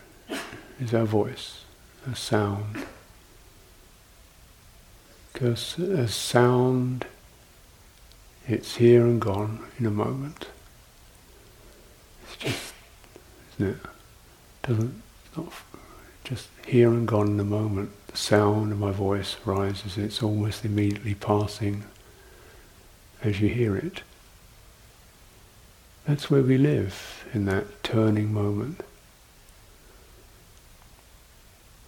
is 0.81 0.92
our 0.92 1.05
voice, 1.05 1.64
our 2.07 2.14
sound. 2.14 2.85
Because 5.33 5.79
as 5.79 6.14
sound, 6.14 7.07
it's 8.47 8.77
here 8.77 9.05
and 9.05 9.21
gone 9.21 9.64
in 9.79 9.87
a 9.87 9.90
moment. 9.90 10.47
It? 12.44 13.76
Doesn't 14.62 15.02
not 15.37 15.52
just 16.24 16.48
here 16.66 16.88
and 16.88 17.07
gone 17.07 17.28
in 17.28 17.40
a 17.40 17.44
moment. 17.44 17.90
The 18.09 18.16
sound 18.16 18.72
of 18.72 18.78
my 18.78 18.90
voice 18.90 19.37
rises. 19.44 19.96
It's 19.98 20.22
almost 20.22 20.64
immediately 20.64 21.14
passing 21.14 21.85
as 23.22 23.40
you 23.40 23.48
hear 23.48 23.76
it. 23.76 24.02
That's 26.07 26.31
where 26.31 26.42
we 26.42 26.59
live 26.59 27.24
in 27.33 27.44
that 27.46 27.83
turning 27.83 28.33
moment. 28.33 28.83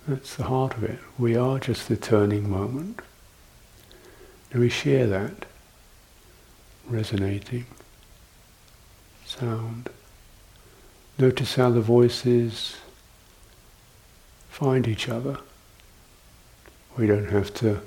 That's 0.07 0.37
the 0.37 0.45
heart 0.45 0.75
of 0.75 0.85
it. 0.85 0.99
We 1.19 1.35
are 1.35 1.59
just 1.59 1.89
the 1.89 1.97
turning 1.97 2.49
moment. 2.49 3.01
And 4.53 4.61
we 4.61 4.69
share 4.69 5.07
that 5.07 5.47
resonating 6.87 7.67
sound. 9.25 9.89
Notice 11.17 11.55
how 11.55 11.71
the 11.71 11.81
voices 11.81 12.77
find 14.49 14.89
each 14.89 15.09
other. 15.09 15.39
We 16.97 17.07
don't 17.07 17.31
have 17.31 17.55
to 17.55 17.81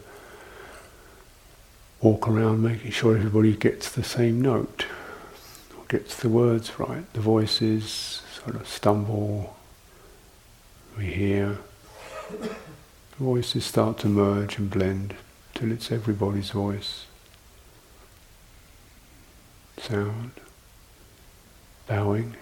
walk 2.02 2.28
around 2.28 2.62
making 2.63 2.92
sure 2.92 3.18
everybody 3.18 3.54
gets 3.54 3.92
the 3.92 4.04
same 4.04 4.42
note 4.42 4.86
or 5.78 5.84
gets 5.90 6.16
the 6.16 6.30
words 6.30 6.80
right. 6.80 7.12
The 7.12 7.20
voices 7.20 8.22
sort 8.34 8.56
of 8.56 8.68
stumble, 8.68 9.58
we 10.98 11.08
hear. 11.08 11.58
The 12.30 12.56
voices 13.20 13.66
start 13.66 13.98
to 14.00 14.08
merge 14.08 14.58
and 14.58 14.70
blend 14.70 15.16
till 15.54 15.72
it's 15.74 15.92
everybody's 15.92 16.52
voice. 16.52 17.06
Sound. 19.78 20.32
Bowing. 21.88 22.36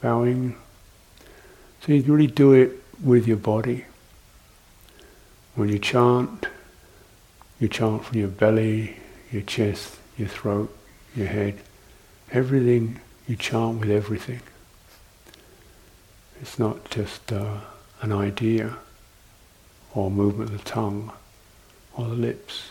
Bowing. 0.00 0.56
So 1.82 1.92
you 1.92 2.02
really 2.02 2.26
do 2.26 2.52
it 2.52 2.82
with 3.02 3.26
your 3.26 3.36
body. 3.36 3.84
When 5.54 5.68
you 5.68 5.78
chant, 5.78 6.46
you 7.58 7.68
chant 7.68 8.04
from 8.04 8.18
your 8.18 8.28
belly, 8.28 8.96
your 9.30 9.42
chest, 9.42 9.96
your 10.16 10.28
throat, 10.28 10.74
your 11.14 11.26
head. 11.26 11.58
Everything, 12.32 13.00
you 13.26 13.36
chant 13.36 13.80
with 13.80 13.90
everything. 13.90 14.40
It's 16.40 16.58
not 16.58 16.90
just 16.90 17.32
uh, 17.32 17.58
an 18.00 18.12
idea 18.12 18.76
or 19.94 20.10
movement 20.10 20.50
of 20.50 20.58
the 20.58 20.70
tongue 20.70 21.12
or 21.96 22.06
the 22.06 22.14
lips. 22.14 22.70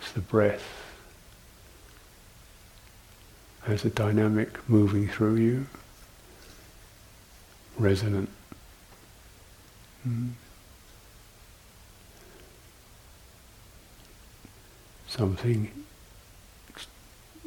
It's 0.00 0.12
the 0.12 0.20
breath. 0.20 0.64
There's 3.66 3.84
a 3.84 3.90
dynamic 3.90 4.68
moving 4.68 5.08
through 5.08 5.36
you, 5.36 5.66
resonant. 7.78 8.28
Mm. 10.06 10.30
Something 15.06 15.70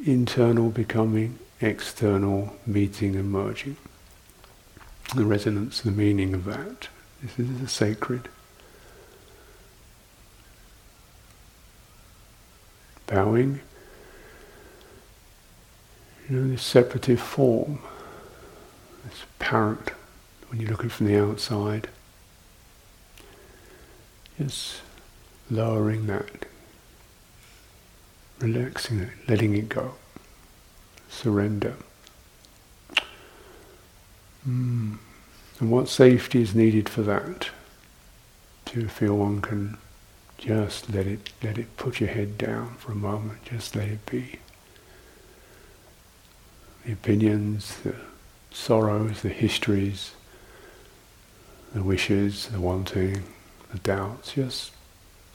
internal 0.04 0.70
becoming 0.70 1.38
external, 1.60 2.56
meeting 2.66 3.16
and 3.16 3.30
merging. 3.30 3.76
The 5.14 5.24
resonance, 5.24 5.80
the 5.80 5.90
meaning 5.90 6.34
of 6.34 6.44
that. 6.44 6.88
This 7.22 7.38
is 7.38 7.60
the 7.60 7.68
sacred. 7.68 8.28
bowing. 13.08 13.60
You 16.28 16.36
know, 16.36 16.48
this 16.50 16.62
separative 16.62 17.20
form, 17.20 17.80
it's 19.06 19.22
apparent 19.22 19.90
when 20.48 20.60
you 20.60 20.66
look 20.66 20.80
at 20.80 20.86
it 20.86 20.92
from 20.92 21.06
the 21.06 21.18
outside. 21.18 21.88
Just 24.38 24.80
lowering 25.50 26.06
that, 26.06 26.46
relaxing 28.38 29.00
it, 29.00 29.10
letting 29.26 29.56
it 29.56 29.68
go, 29.68 29.94
surrender. 31.08 31.74
Mm. 34.48 34.98
And 35.60 35.70
what 35.70 35.88
safety 35.88 36.40
is 36.40 36.54
needed 36.54 36.88
for 36.88 37.02
that? 37.02 37.50
To 38.66 38.86
feel 38.86 39.16
one 39.16 39.40
can 39.40 39.76
just 40.36 40.90
let 40.90 41.06
it 41.06 41.30
let 41.42 41.58
it 41.58 41.76
put 41.76 42.00
your 42.00 42.10
head 42.10 42.38
down 42.38 42.74
for 42.76 42.92
a 42.92 42.96
moment. 42.96 43.44
Just 43.44 43.74
let 43.74 43.88
it 43.88 44.06
be. 44.06 44.38
The 46.84 46.92
opinions, 46.92 47.78
the 47.82 47.96
sorrows, 48.50 49.22
the 49.22 49.30
histories, 49.30 50.12
the 51.74 51.82
wishes, 51.82 52.46
the 52.48 52.60
wanting, 52.60 53.22
the 53.72 53.78
doubts, 53.78 54.32
just 54.32 54.72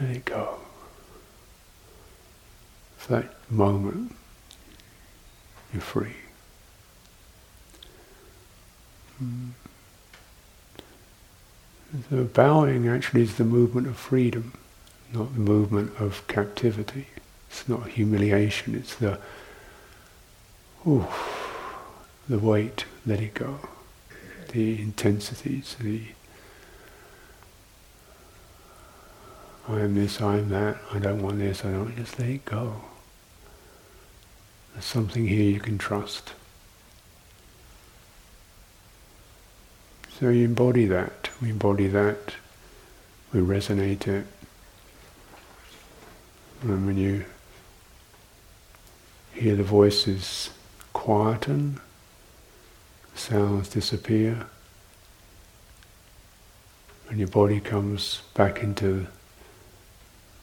let 0.00 0.10
it 0.10 0.24
go. 0.24 0.58
For 2.96 3.12
that 3.12 3.34
moment, 3.50 4.14
you're 5.72 5.82
free. 5.82 6.16
Mm. 9.22 9.50
So 12.10 12.24
bowing 12.24 12.88
actually 12.88 13.22
is 13.22 13.36
the 13.36 13.44
movement 13.44 13.86
of 13.86 13.96
freedom, 13.96 14.52
not 15.12 15.32
the 15.34 15.40
movement 15.40 15.92
of 16.00 16.26
captivity. 16.26 17.06
It's 17.48 17.68
not 17.68 17.88
humiliation, 17.88 18.74
it's 18.74 18.96
the, 18.96 19.20
ooh, 20.86 21.06
the 22.28 22.38
weight, 22.38 22.84
let 23.06 23.20
it 23.20 23.34
go. 23.34 23.60
The 24.52 24.80
intensities, 24.80 25.76
the 25.80 26.02
I 29.66 29.80
am 29.80 29.94
this, 29.94 30.20
I 30.20 30.36
am 30.36 30.50
that, 30.50 30.76
I 30.92 30.98
don't 30.98 31.22
want 31.22 31.38
this, 31.38 31.64
I 31.64 31.70
don't, 31.70 31.96
just 31.96 32.18
let 32.18 32.28
it 32.28 32.44
go. 32.44 32.82
There's 34.74 34.84
something 34.84 35.26
here 35.26 35.50
you 35.50 35.60
can 35.60 35.78
trust. 35.78 36.34
So 40.18 40.28
you 40.28 40.44
embody 40.44 40.84
that, 40.86 41.30
we 41.40 41.48
embody 41.48 41.86
that, 41.88 42.34
we 43.32 43.40
resonate 43.40 44.06
it. 44.06 44.26
And 46.62 46.86
when 46.86 46.98
you 46.98 47.24
hear 49.32 49.56
the 49.56 49.62
voices 49.62 50.50
quieten, 50.92 51.80
sounds 53.14 53.68
disappear, 53.68 54.46
and 57.08 57.18
your 57.18 57.28
body 57.28 57.60
comes 57.60 58.22
back 58.34 58.62
into 58.62 59.06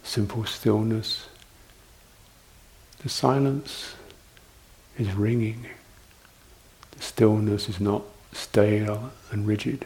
simple 0.03 0.45
stillness, 0.45 1.27
the 2.99 3.09
silence 3.09 3.95
is 4.97 5.13
ringing. 5.13 5.65
The 6.91 7.01
stillness 7.01 7.67
is 7.69 7.79
not 7.79 8.03
stale 8.31 9.11
and 9.31 9.47
rigid. 9.47 9.85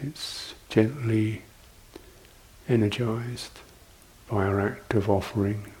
It's 0.00 0.54
gently 0.68 1.42
energized 2.68 3.60
by 4.28 4.44
our 4.44 4.60
act 4.60 4.94
of 4.94 5.08
offering. 5.08 5.72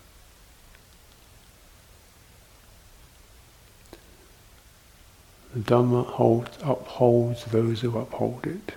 The 5.54 5.60
Dhamma 5.60 6.06
holds, 6.06 6.56
upholds 6.62 7.44
those 7.44 7.82
who 7.82 7.98
uphold 7.98 8.46
it. 8.46 8.74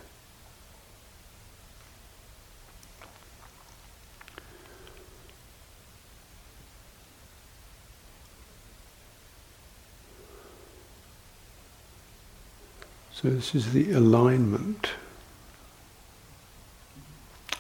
So 13.14 13.30
this 13.30 13.56
is 13.56 13.72
the 13.72 13.94
alignment 13.94 14.90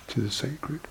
to 0.09 0.19
the 0.19 0.29
sacred. 0.29 0.81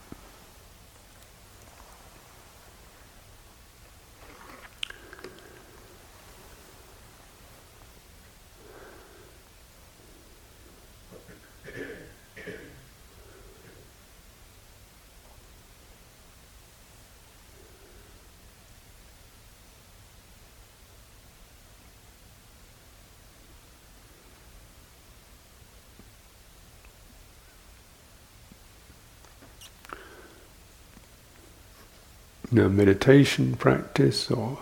You 32.54 32.68
meditation 32.68 33.56
practice 33.56 34.30
or 34.30 34.58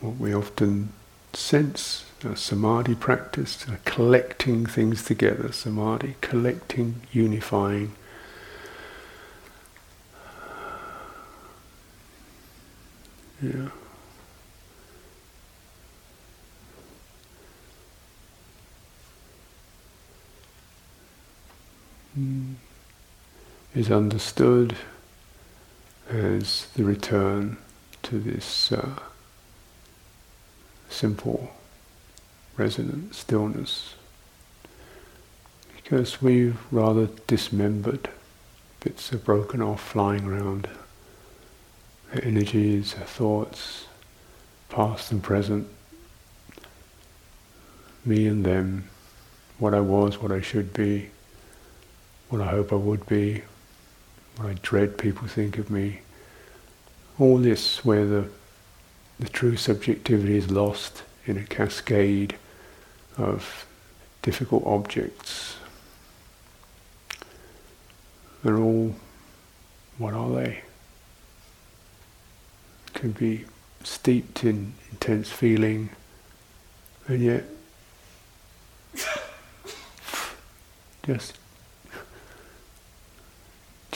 what 0.00 0.16
we 0.16 0.34
often 0.34 0.90
sense, 1.34 2.06
a 2.24 2.34
samadhi 2.34 2.94
practice, 2.94 3.66
collecting 3.84 4.64
things 4.64 5.04
together, 5.04 5.52
samadhi, 5.52 6.14
collecting, 6.22 7.02
unifying. 7.12 7.92
Yeah. 13.42 13.68
Mm. 22.18 22.54
Is 23.74 23.90
understood 23.90 24.74
as 26.08 26.66
the 26.74 26.84
return 26.84 27.56
to 28.02 28.18
this 28.18 28.72
uh, 28.72 28.98
simple, 30.88 31.50
resonant 32.56 33.14
stillness. 33.14 33.94
Because 35.74 36.22
we've 36.22 36.58
rather 36.72 37.08
dismembered, 37.26 38.08
bits 38.80 39.12
are 39.12 39.18
broken 39.18 39.60
off, 39.60 39.80
flying 39.80 40.24
around. 40.24 40.68
Our 42.14 42.22
energies, 42.22 42.94
our 42.94 43.04
thoughts, 43.04 43.86
past 44.68 45.10
and 45.10 45.22
present, 45.22 45.66
me 48.04 48.26
and 48.26 48.44
them, 48.44 48.88
what 49.58 49.74
I 49.74 49.80
was, 49.80 50.18
what 50.18 50.30
I 50.30 50.40
should 50.40 50.72
be, 50.72 51.10
what 52.28 52.40
I 52.40 52.46
hope 52.46 52.72
I 52.72 52.76
would 52.76 53.06
be, 53.06 53.42
I 54.38 54.54
dread 54.62 54.98
people 54.98 55.26
think 55.28 55.56
of 55.58 55.70
me. 55.70 56.00
All 57.18 57.38
this 57.38 57.84
where 57.84 58.04
the, 58.06 58.28
the 59.18 59.28
true 59.28 59.56
subjectivity 59.56 60.36
is 60.36 60.50
lost 60.50 61.02
in 61.24 61.38
a 61.38 61.44
cascade 61.44 62.36
of 63.16 63.66
difficult 64.22 64.66
objects. 64.66 65.56
They're 68.44 68.58
all, 68.58 68.94
what 69.96 70.12
are 70.12 70.30
they? 70.34 70.60
Can 72.92 73.12
be 73.12 73.46
steeped 73.82 74.44
in 74.44 74.74
intense 74.90 75.30
feeling 75.30 75.90
and 77.08 77.22
yet 77.22 77.44
just 81.04 81.38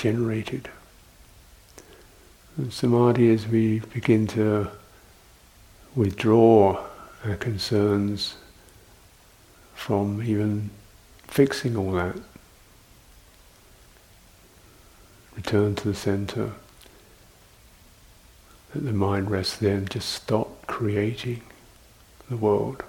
generated. 0.00 0.70
And 2.56 2.72
samadhi, 2.72 3.34
as 3.34 3.46
we 3.46 3.80
begin 3.80 4.26
to 4.28 4.70
withdraw 5.94 6.82
our 7.22 7.36
concerns 7.36 8.36
from 9.74 10.22
even 10.22 10.70
fixing 11.24 11.76
all 11.76 11.92
that, 11.92 12.16
return 15.36 15.74
to 15.74 15.88
the 15.88 15.94
center, 15.94 16.52
let 18.74 18.84
the 18.86 18.94
mind 18.94 19.30
rest 19.30 19.60
there 19.60 19.76
and 19.76 19.90
just 19.90 20.08
stop 20.08 20.66
creating 20.66 21.42
the 22.30 22.38
world. 22.38 22.82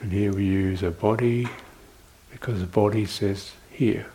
And 0.00 0.10
here 0.10 0.32
we 0.32 0.46
use 0.46 0.82
a 0.82 0.90
body 0.90 1.48
because 2.30 2.60
the 2.60 2.66
body 2.66 3.04
says 3.04 3.52
here, 3.76 4.06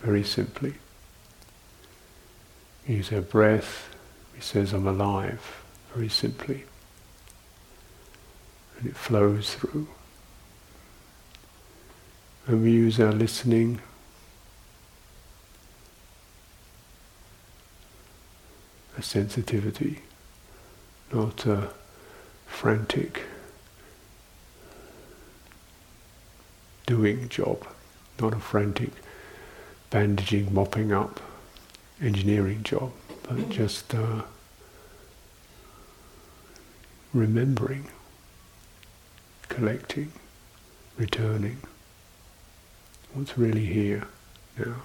very 0.00 0.22
simply. 0.22 0.74
Use 2.86 3.12
our 3.12 3.20
breath, 3.20 3.92
he 4.32 4.40
says 4.40 4.72
I'm 4.72 4.86
alive, 4.86 5.64
very 5.92 6.08
simply. 6.08 6.62
And 8.78 8.88
it 8.88 8.96
flows 8.96 9.54
through. 9.54 9.88
And 12.46 12.62
we 12.62 12.70
use 12.70 13.00
our 13.00 13.10
listening 13.10 13.80
a 18.96 19.02
sensitivity, 19.02 19.98
not 21.12 21.44
a 21.44 21.70
frantic 22.46 23.24
doing 26.86 27.28
job 27.28 27.66
not 28.20 28.34
a 28.34 28.38
frantic 28.38 28.90
bandaging, 29.90 30.52
mopping 30.52 30.92
up 30.92 31.20
engineering 32.00 32.62
job, 32.62 32.92
but 33.22 33.48
just 33.48 33.94
uh, 33.94 34.22
remembering, 37.12 37.88
collecting, 39.48 40.12
returning 40.96 41.58
what's 43.14 43.36
really 43.36 43.66
here 43.66 44.04
now. 44.58 44.82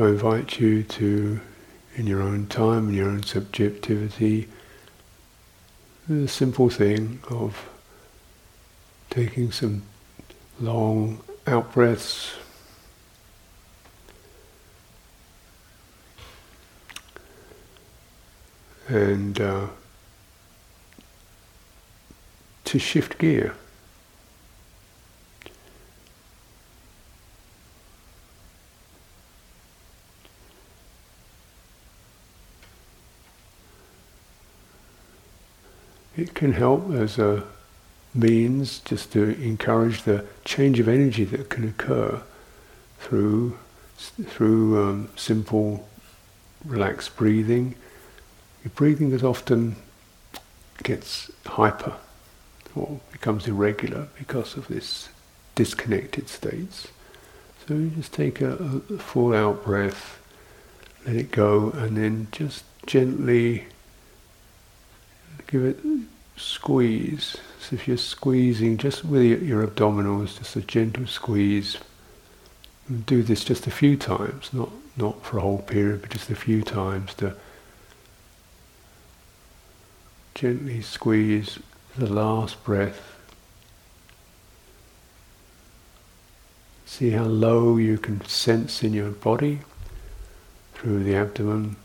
So 0.00 0.06
I 0.06 0.08
invite 0.12 0.58
you 0.58 0.82
to, 0.82 1.40
in 1.94 2.06
your 2.06 2.22
own 2.22 2.46
time, 2.46 2.88
in 2.88 2.94
your 2.94 3.10
own 3.10 3.22
subjectivity, 3.22 4.48
the 6.08 6.26
simple 6.26 6.70
thing 6.70 7.20
of 7.28 7.68
taking 9.10 9.52
some 9.52 9.82
long 10.58 11.20
out 11.46 11.74
breaths. 11.74 12.32
And 18.88 19.38
uh, 19.38 19.66
to 22.64 22.78
shift 22.78 23.18
gear. 23.18 23.54
Can 36.40 36.54
help 36.54 36.90
as 36.92 37.18
a 37.18 37.44
means 38.14 38.78
just 38.78 39.12
to 39.12 39.38
encourage 39.42 40.04
the 40.04 40.24
change 40.42 40.80
of 40.80 40.88
energy 40.88 41.22
that 41.22 41.50
can 41.50 41.68
occur 41.68 42.22
through 42.98 43.58
through 43.98 44.82
um, 44.82 45.08
simple 45.16 45.86
relaxed 46.64 47.14
breathing. 47.14 47.74
Your 48.64 48.72
breathing 48.74 49.12
is 49.12 49.22
often 49.22 49.76
gets 50.82 51.30
hyper 51.44 51.92
or 52.74 53.00
becomes 53.12 53.46
irregular 53.46 54.08
because 54.16 54.56
of 54.56 54.66
this 54.68 55.10
disconnected 55.54 56.30
states. 56.30 56.88
So 57.68 57.74
you 57.74 57.90
just 57.90 58.14
take 58.14 58.40
a, 58.40 58.80
a 58.88 58.96
full 58.96 59.34
out 59.34 59.62
breath, 59.62 60.18
let 61.06 61.16
it 61.16 61.32
go, 61.32 61.68
and 61.72 61.98
then 61.98 62.28
just 62.32 62.64
gently 62.86 63.66
give 65.46 65.66
it 65.66 65.78
squeeze. 66.40 67.36
So 67.60 67.76
if 67.76 67.86
you're 67.86 67.96
squeezing 67.96 68.78
just 68.78 69.04
with 69.04 69.42
your, 69.42 69.66
abdominals, 69.66 70.38
just 70.38 70.56
a 70.56 70.62
gentle 70.62 71.06
squeeze. 71.06 71.78
Do 73.06 73.22
this 73.22 73.44
just 73.44 73.66
a 73.66 73.70
few 73.70 73.96
times, 73.96 74.50
not 74.52 74.70
not 74.96 75.24
for 75.24 75.38
a 75.38 75.40
whole 75.40 75.62
period, 75.62 76.02
but 76.02 76.10
just 76.10 76.30
a 76.30 76.34
few 76.34 76.62
times 76.62 77.14
to 77.14 77.34
gently 80.34 80.82
squeeze 80.82 81.58
the 81.96 82.12
last 82.12 82.62
breath. 82.64 83.16
See 86.86 87.10
how 87.10 87.24
low 87.24 87.76
you 87.76 87.98
can 87.98 88.24
sense 88.26 88.82
in 88.82 88.92
your 88.92 89.10
body 89.10 89.60
through 90.74 91.04
the 91.04 91.14
abdomen. 91.14 91.76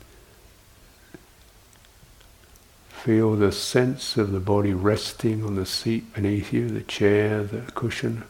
Feel 3.05 3.35
the 3.35 3.51
sense 3.51 4.17
of 4.17 4.31
the 4.31 4.39
body 4.39 4.73
resting 4.73 5.43
on 5.43 5.53
the 5.53 5.65
seat 5.67 6.11
beneath 6.15 6.51
you, 6.51 6.67
the 6.67 6.81
chair, 6.81 7.43
the 7.43 7.61
cushion. 7.73 8.23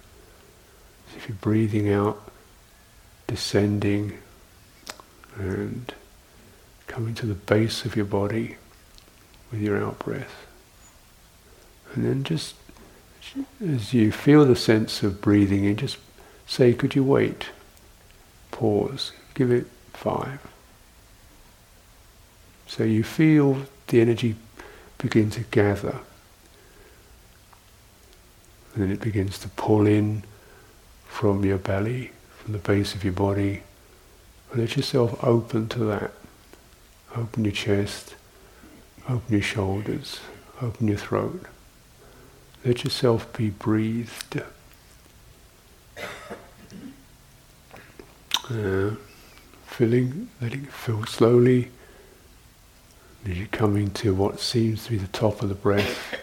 If 1.16 1.30
you're 1.30 1.38
breathing 1.40 1.90
out, 1.90 2.30
descending 3.26 4.18
and 5.38 5.94
coming 6.88 7.16
to 7.16 7.26
the 7.26 7.36
base 7.36 7.86
of 7.86 7.96
your 7.96 8.04
body 8.04 8.58
with 9.50 9.62
your 9.62 9.82
out 9.82 9.98
breath. 10.00 10.46
And 11.94 12.04
then 12.04 12.26
just 12.26 12.56
as 13.66 13.94
you 13.94 14.12
feel 14.12 14.44
the 14.44 14.58
sense 14.58 15.04
of 15.04 15.22
breathing 15.22 15.64
in, 15.64 15.78
just 15.78 16.00
say, 16.48 16.74
could 16.74 16.96
you 16.96 17.04
wait? 17.06 17.48
Pause. 18.52 19.14
Give 19.36 19.52
it 19.52 19.68
five. 19.94 20.42
So 22.68 22.84
you 22.84 23.06
feel 23.06 23.68
the 23.88 24.02
energy 24.02 24.36
begin 24.98 25.30
to 25.32 25.42
gather. 25.42 26.00
And 28.74 28.84
then 28.84 28.92
it 28.92 29.00
begins 29.00 29.40
to 29.40 29.48
pull 29.50 29.88
in 29.88 30.24
from 31.06 31.46
your 31.46 31.58
belly, 31.58 32.12
from 32.38 32.54
the 32.54 32.60
base 32.60 32.94
of 32.94 33.04
your 33.04 33.14
body. 33.14 33.64
And 34.52 34.62
let 34.62 34.76
yourself 34.76 35.24
open 35.24 35.70
to 35.70 35.80
that. 35.86 36.12
Open 37.16 37.46
your 37.46 37.54
chest, 37.54 38.16
open 39.08 39.32
your 39.32 39.42
shoulders, 39.42 40.20
open 40.62 40.90
your 40.90 40.98
throat. 40.98 41.46
Let 42.66 42.84
yourself 42.84 43.32
be 43.38 43.50
breathed. 43.52 44.42
Uh, 48.50 48.92
filling, 49.66 50.30
letting 50.42 50.66
it 50.66 50.74
fill 50.74 51.06
slowly 51.06 51.72
as 53.26 53.38
you're 53.38 53.48
coming 53.48 53.90
to 53.90 54.14
what 54.14 54.40
seems 54.40 54.86
to 54.86 54.92
be 54.92 54.98
the 54.98 55.08
top 55.08 55.42
of 55.42 55.50
the 55.50 55.56
breath, 55.56 56.16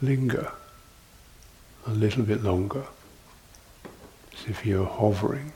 linger 0.00 0.52
a 1.86 1.90
little 1.90 2.22
bit 2.22 2.44
longer, 2.44 2.84
as 4.34 4.46
if 4.46 4.64
you're 4.64 4.86
hovering. 4.86 5.52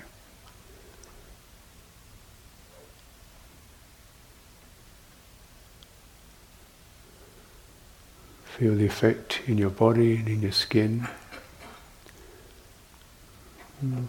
Feel 8.44 8.74
the 8.74 8.86
effect 8.86 9.42
in 9.46 9.58
your 9.58 9.70
body 9.70 10.16
and 10.16 10.28
in 10.28 10.42
your 10.42 10.50
skin. 10.50 11.06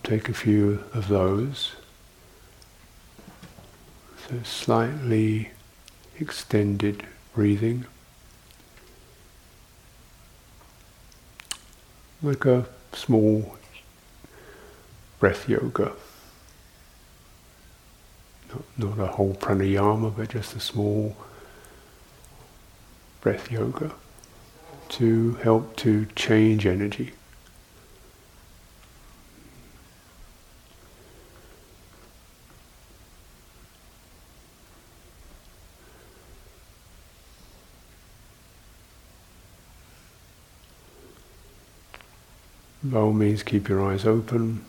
Take 0.04 0.30
a 0.30 0.34
few 0.34 0.86
of 0.94 1.10
those. 1.10 1.76
So 4.30 4.36
slightly 4.44 5.52
extended 6.20 7.04
breathing. 7.34 7.86
Like 12.22 12.46
a 12.46 12.66
small 12.92 13.58
breath 15.20 15.48
yoga. 15.48 15.94
Not, 18.50 18.64
not 18.78 19.00
a 19.00 19.08
whole 19.14 19.36
pranayama, 19.36 20.16
but 20.18 20.30
just 20.30 20.56
a 20.56 20.60
small 20.60 21.16
breath 23.22 23.50
yoga 23.50 23.94
to 24.90 25.36
help 25.36 25.78
to 25.78 26.06
change 26.16 26.66
energy. 26.66 27.14
By 42.84 43.00
all 43.00 43.14
means, 43.14 43.44
keep 43.44 43.68
your 43.68 43.84
eyes 43.84 44.06
open. 44.06 44.64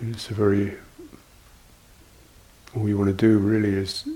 It's 0.00 0.30
a 0.30 0.34
very, 0.34 0.76
all 2.74 2.88
you 2.88 2.98
want 2.98 3.08
to 3.08 3.14
do 3.14 3.38
really 3.38 3.74
is 3.74 4.08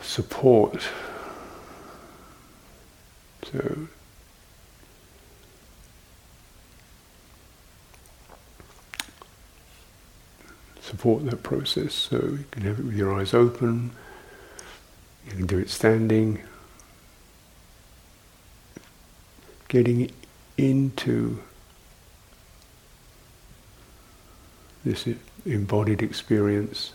support. 0.00 0.88
So, 3.52 3.88
support 10.80 11.24
that 11.26 11.42
process. 11.42 11.94
So 11.94 12.16
you 12.16 12.44
can 12.50 12.62
have 12.62 12.78
it 12.78 12.84
with 12.84 12.94
your 12.94 13.18
eyes 13.18 13.34
open. 13.34 13.92
You 15.26 15.32
can 15.32 15.46
do 15.46 15.58
it 15.58 15.70
standing. 15.70 16.42
Getting 19.72 20.10
into 20.58 21.38
this 24.84 25.08
embodied 25.46 26.02
experience. 26.02 26.92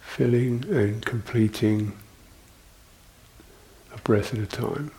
Filling 0.00 0.64
and 0.70 1.04
completing 1.04 1.92
a 3.92 3.98
breath 4.02 4.32
at 4.32 4.38
a 4.38 4.46
time. 4.46 4.92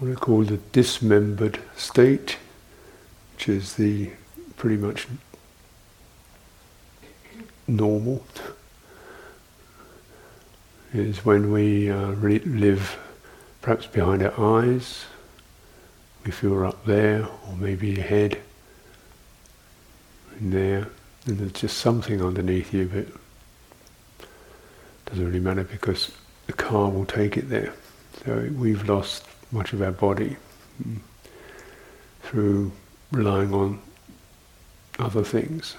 What 0.00 0.10
I 0.10 0.14
call 0.14 0.44
the 0.44 0.56
dismembered 0.56 1.60
state, 1.76 2.38
which 3.34 3.50
is 3.50 3.74
the 3.74 4.10
pretty 4.56 4.78
much 4.78 5.06
normal, 7.68 8.24
is 10.94 11.22
when 11.22 11.52
we 11.52 11.90
uh, 11.90 12.12
re- 12.12 12.38
live 12.38 12.98
perhaps 13.60 13.86
behind 13.86 14.22
our 14.22 14.62
eyes, 14.62 15.04
we 16.24 16.30
feel 16.30 16.52
we're 16.52 16.66
up 16.66 16.86
there, 16.86 17.26
or 17.46 17.56
maybe 17.58 17.96
head, 17.96 18.38
in 20.40 20.50
there, 20.50 20.88
and 21.26 21.38
there's 21.38 21.52
just 21.52 21.76
something 21.76 22.24
underneath 22.24 22.72
you, 22.72 22.86
but 22.86 24.26
doesn't 25.04 25.26
really 25.26 25.40
matter 25.40 25.64
because 25.64 26.10
the 26.46 26.54
car 26.54 26.88
will 26.88 27.04
take 27.04 27.36
it 27.36 27.50
there. 27.50 27.74
So 28.24 28.48
we've 28.56 28.88
lost 28.88 29.24
much 29.52 29.72
of 29.72 29.82
our 29.82 29.92
body 29.92 30.36
mm, 30.82 30.98
through 32.22 32.72
relying 33.10 33.52
on 33.52 33.80
other 34.98 35.24
things, 35.24 35.76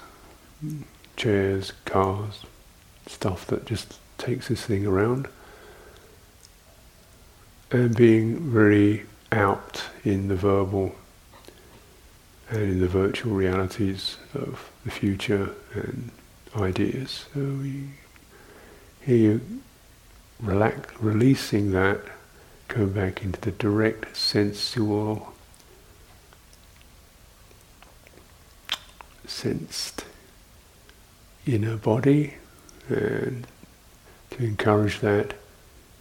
mm, 0.64 0.82
chairs, 1.16 1.72
cars, 1.84 2.42
stuff 3.06 3.46
that 3.46 3.66
just 3.66 3.98
takes 4.18 4.48
this 4.48 4.64
thing 4.64 4.86
around, 4.86 5.28
and 7.70 7.96
being 7.96 8.50
very 8.50 9.04
out 9.30 9.82
in 10.04 10.28
the 10.28 10.36
verbal 10.36 10.94
and 12.50 12.62
in 12.62 12.80
the 12.80 12.88
virtual 12.88 13.32
realities 13.32 14.18
of 14.34 14.70
the 14.84 14.90
future 14.90 15.50
and 15.74 16.10
ideas. 16.54 17.24
So 17.32 17.40
we 17.40 17.88
here 19.00 19.16
you 19.16 19.40
relax, 20.40 20.88
releasing 21.00 21.72
that, 21.72 22.00
going 22.68 22.92
back 22.92 23.22
into 23.22 23.40
the 23.40 23.50
direct 23.50 24.16
sensual, 24.16 25.34
sensed 29.26 30.04
inner 31.46 31.76
body, 31.76 32.34
and 32.88 33.46
to 34.30 34.44
encourage 34.44 35.00
that 35.00 35.34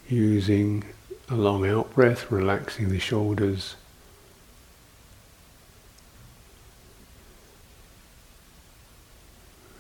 using 0.08 0.84
a 1.30 1.36
long 1.36 1.68
out 1.68 1.94
breath, 1.94 2.32
relaxing 2.32 2.90
the 2.90 3.00
shoulders. 3.00 3.76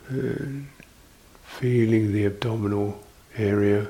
And 0.09 0.67
feeling 1.45 2.11
the 2.11 2.25
abdominal 2.25 3.01
area 3.37 3.87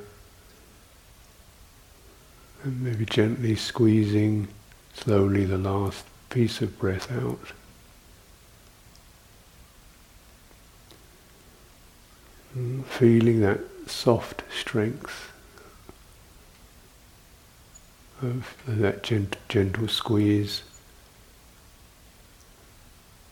and 2.63 2.81
maybe 2.81 3.05
gently 3.05 3.55
squeezing 3.55 4.47
slowly 4.93 5.45
the 5.45 5.57
last 5.57 6.05
piece 6.29 6.61
of 6.61 6.77
breath 6.77 7.11
out. 7.11 7.39
And 12.53 12.85
feeling 12.85 13.39
that 13.41 13.59
soft 13.87 14.43
strength 14.53 15.31
of 18.21 18.55
that 18.67 19.03
gent- 19.03 19.37
gentle 19.49 19.87
squeeze, 19.87 20.63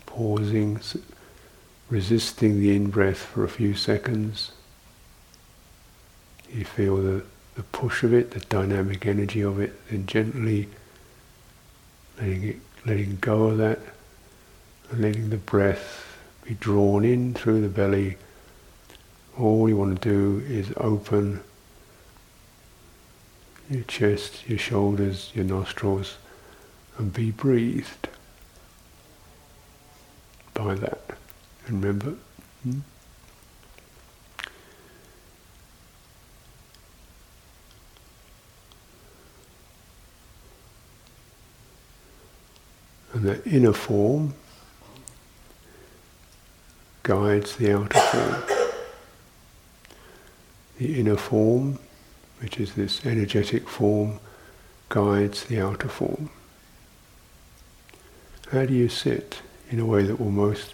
pausing, 0.05 0.80
resisting 1.89 2.59
the 2.59 2.75
in-breath 2.75 3.17
for 3.17 3.43
a 3.43 3.49
few 3.49 3.73
seconds. 3.75 4.51
You 6.51 6.65
feel 6.65 6.97
the, 6.97 7.23
the 7.60 7.64
push 7.78 8.03
of 8.03 8.14
it, 8.14 8.32
the 8.32 8.39
dynamic 8.39 9.05
energy 9.05 9.41
of 9.41 9.60
it, 9.60 9.74
then 9.89 10.05
gently 10.05 10.70
letting 12.18 12.43
it, 12.43 12.55
letting 12.86 13.18
go 13.18 13.47
of 13.47 13.57
that, 13.57 13.80
and 14.89 15.01
letting 15.01 15.30
the 15.30 15.36
breath 15.36 16.18
be 16.45 16.53
drawn 16.53 17.03
in 17.03 17.34
through 17.34 17.60
the 17.60 17.68
belly. 17.68 18.16
All 19.38 19.68
you 19.68 19.76
want 19.76 20.01
to 20.01 20.10
do 20.10 20.45
is 20.47 20.72
open 20.78 21.41
your 23.70 23.84
chest, 23.84 24.47
your 24.47 24.57
shoulders, 24.57 25.30
your 25.36 25.43
nostrils, 25.43 26.16
and 26.97 27.12
be 27.12 27.30
breathed 27.30 28.07
by 30.53 30.76
that. 30.76 31.01
And 31.68 31.84
remember, 31.84 32.16
hmm? 32.64 32.80
The 43.24 43.43
inner 43.49 43.74
form 43.74 44.34
guides 47.03 47.55
the 47.55 47.74
outer 47.74 47.99
form. 47.99 48.43
The 50.78 50.99
inner 50.99 51.17
form 51.17 51.80
which 52.39 52.59
is 52.59 52.74
this 52.74 53.05
energetic 53.05 53.67
form, 53.67 54.20
guides 54.88 55.43
the 55.45 55.59
outer 55.59 55.89
form. 55.89 56.30
How 58.51 58.65
do 58.65 58.74
you 58.74 58.89
sit 58.89 59.41
in 59.70 59.80
a 59.80 59.86
way 59.86 60.03
that 60.03 60.20
will 60.20 60.32
most 60.32 60.74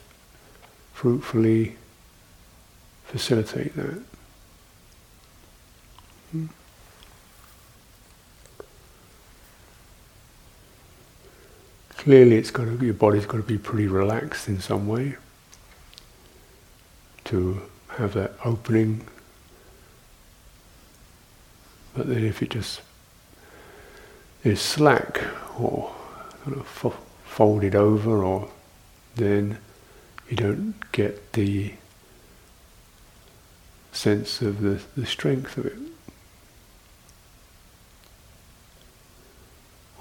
fruitfully 0.93 1.75
facilitate 3.05 3.75
that? 3.75 4.01
Hmm? 6.31 6.45
Clearly, 12.05 12.37
it's 12.37 12.51
got 12.51 12.65
to, 12.65 12.85
your 12.85 12.93
body's 12.93 13.25
got 13.25 13.37
to 13.37 13.43
be 13.43 13.57
pretty 13.57 13.87
relaxed 13.87 14.47
in 14.47 14.61
some 14.61 14.87
way 14.87 15.17
to 17.25 17.61
have 17.89 18.13
that 18.13 18.33
opening 18.45 19.05
but 21.95 22.07
then 22.07 22.25
if 22.25 22.43
it 22.43 22.49
just 22.49 22.81
is 24.43 24.59
slack 24.59 25.21
or 25.57 25.93
kind 26.43 26.57
of 26.57 26.67
fo- 26.67 26.93
folded 27.23 27.73
over, 27.73 28.23
or 28.23 28.49
then 29.15 29.57
you 30.29 30.35
don't 30.35 30.75
get 30.91 31.33
the 31.33 31.73
sense 33.93 34.41
of 34.41 34.61
the, 34.61 34.81
the 34.97 35.05
strength 35.05 35.57
of 35.57 35.65
it. 35.65 35.77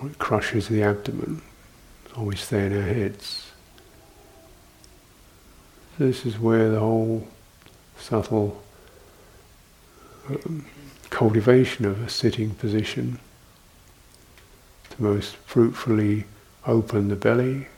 Or 0.03 0.09
it 0.09 0.19
crushes 0.19 0.67
the 0.67 0.83
abdomen, 0.83 1.43
always 2.17 2.41
stay 2.41 2.67
in 2.67 2.77
our 2.77 2.83
heads. 2.83 3.51
This 5.99 6.27
is 6.27 6.39
where 6.39 6.71
the 6.71 6.81
whole 6.81 7.27
subtle 7.99 8.63
um, 10.29 10.67
cultivation 11.11 11.85
of 11.85 12.03
a 12.03 12.09
sitting 12.09 12.51
position 12.51 13.19
to 14.91 15.03
most 15.03 15.37
fruitfully 15.37 16.25
open 16.67 17.09
the 17.09 17.17
belly, 17.17 17.69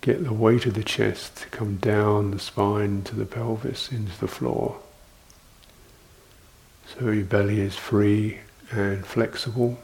get 0.00 0.24
the 0.24 0.32
weight 0.32 0.66
of 0.66 0.74
the 0.74 0.84
chest 0.84 1.36
to 1.36 1.48
come 1.48 1.76
down 1.76 2.30
the 2.30 2.38
spine 2.38 3.02
to 3.02 3.14
the 3.14 3.26
pelvis 3.26 3.90
into 3.90 4.18
the 4.18 4.28
floor. 4.28 4.78
So 6.86 7.10
your 7.10 7.24
belly 7.24 7.60
is 7.60 7.76
free 7.76 8.38
and 8.70 9.04
flexible. 9.04 9.78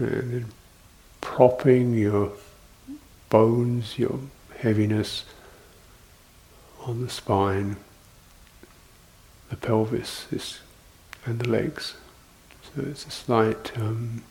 And 0.00 0.32
then 0.32 0.46
propping 1.20 1.94
your 1.94 2.32
bones, 3.28 3.98
your 3.98 4.18
heaviness 4.58 5.24
on 6.86 7.02
the 7.02 7.10
spine 7.10 7.76
the 9.50 9.56
pelvis 9.56 10.26
is, 10.30 10.60
and 11.26 11.40
the 11.40 11.48
legs. 11.48 11.96
So 12.62 12.82
it's 12.82 13.04
a 13.04 13.10
slight, 13.10 13.76
um, 13.76 14.22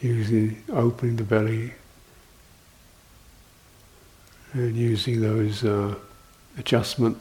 using 0.00 0.62
opening 0.72 1.16
the 1.16 1.22
belly 1.22 1.74
and 4.52 4.74
using 4.74 5.20
those 5.20 5.64
uh, 5.64 5.94
adjustment 6.58 7.18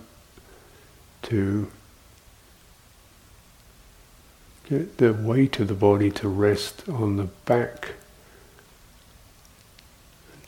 to 1.23 1.69
get 4.67 4.97
the 4.97 5.13
weight 5.13 5.59
of 5.59 5.67
the 5.67 5.73
body 5.73 6.11
to 6.11 6.27
rest 6.27 6.87
on 6.89 7.17
the 7.17 7.25
back, 7.45 7.93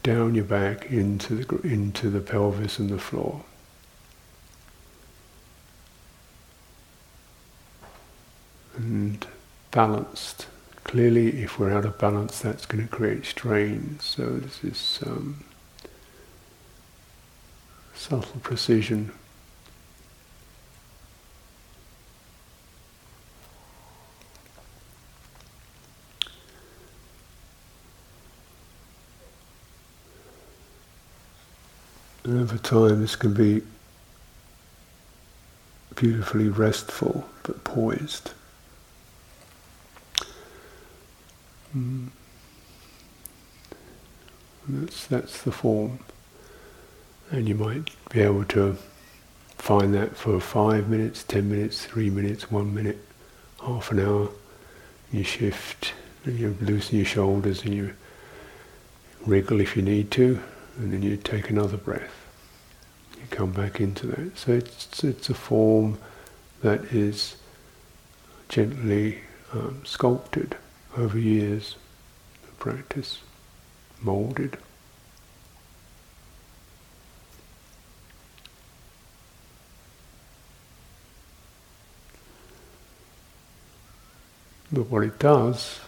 down 0.03 0.35
your 0.35 0.45
back 0.45 0.91
into 0.91 1.35
the 1.35 1.67
into 1.67 2.09
the 2.09 2.21
pelvis 2.21 2.79
and 2.79 2.89
the 2.89 2.99
floor. 2.99 3.43
and 8.77 9.25
balanced. 9.71 10.47
Clearly, 10.83 11.41
if 11.41 11.59
we're 11.59 11.71
out 11.71 11.85
of 11.85 11.97
balance, 11.97 12.39
that's 12.39 12.65
going 12.65 12.87
to 12.87 12.95
create 12.95 13.25
strain. 13.25 13.99
So 13.99 14.37
this 14.37 14.63
is 14.63 14.99
um, 15.05 15.43
subtle 17.93 18.39
precision. 18.41 19.11
Over 32.47 32.57
time, 32.57 33.01
this 33.01 33.17
can 33.17 33.33
be 33.33 33.61
beautifully 35.97 36.47
restful 36.47 37.27
but 37.43 37.61
poised. 37.65 38.31
Mm. 41.75 42.07
That's, 44.69 45.07
that's 45.07 45.41
the 45.41 45.51
form. 45.51 45.99
And 47.31 47.49
you 47.49 47.55
might 47.55 47.89
be 48.11 48.21
able 48.21 48.45
to 48.45 48.77
find 49.57 49.93
that 49.93 50.15
for 50.15 50.39
five 50.39 50.87
minutes, 50.87 51.23
ten 51.23 51.49
minutes, 51.49 51.85
three 51.85 52.09
minutes, 52.09 52.49
one 52.49 52.73
minute, 52.73 52.99
half 53.61 53.91
an 53.91 53.99
hour. 53.99 54.29
You 55.11 55.23
shift, 55.23 55.93
and 56.23 56.39
you 56.39 56.55
loosen 56.61 56.95
your 56.95 57.05
shoulders 57.05 57.63
and 57.63 57.73
you 57.73 57.93
wriggle 59.25 59.59
if 59.59 59.75
you 59.75 59.81
need 59.81 60.11
to, 60.11 60.41
and 60.77 60.93
then 60.93 61.01
you 61.01 61.17
take 61.17 61.49
another 61.49 61.75
breath. 61.75 62.26
You 63.29 63.35
come 63.35 63.51
back 63.51 63.79
into 63.79 64.07
that. 64.07 64.37
So 64.37 64.53
it's, 64.53 65.03
it's 65.03 65.29
a 65.29 65.33
form 65.33 65.97
that 66.61 66.83
is 66.85 67.35
gently 68.49 69.19
um, 69.53 69.81
sculpted 69.85 70.55
over 70.95 71.19
years 71.19 71.75
of 72.43 72.57
practice, 72.59 73.19
molded. 74.01 74.57
But 84.71 84.87
what 84.89 85.03
it 85.03 85.17
does 85.17 85.79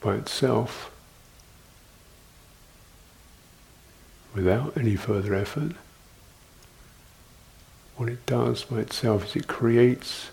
by 0.00 0.16
itself, 0.16 0.90
without 4.34 4.76
any 4.76 4.96
further 4.96 5.34
effort, 5.34 5.72
what 8.00 8.08
it 8.08 8.24
does 8.24 8.64
by 8.64 8.78
itself 8.78 9.26
is 9.26 9.36
it 9.36 9.46
creates 9.46 10.30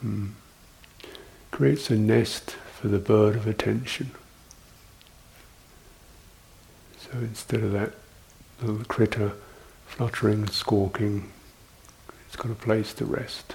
hmm, 0.00 0.26
creates 1.52 1.90
a 1.90 1.96
nest 1.96 2.56
for 2.74 2.88
the 2.88 2.98
bird 2.98 3.36
of 3.36 3.46
attention. 3.46 4.10
So 6.98 7.18
instead 7.18 7.62
of 7.62 7.70
that 7.70 7.92
little 8.60 8.84
critter 8.86 9.34
fluttering 9.86 10.40
and 10.40 10.50
squawking, 10.50 11.30
it's 12.26 12.34
got 12.34 12.50
a 12.50 12.56
place 12.56 12.92
to 12.94 13.04
rest. 13.04 13.54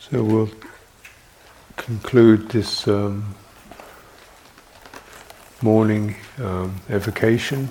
So 0.00 0.24
we'll 0.24 0.50
conclude 1.76 2.48
this 2.48 2.88
um, 2.88 3.34
morning 5.60 6.16
um, 6.38 6.80
evocation 6.88 7.68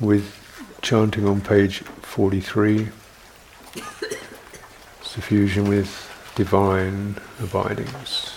with 0.00 0.36
chanting 0.82 1.26
on 1.26 1.40
page 1.40 1.78
43 1.78 2.88
suffusion 5.02 5.66
with 5.66 5.90
divine 6.36 7.16
abidings. 7.40 8.32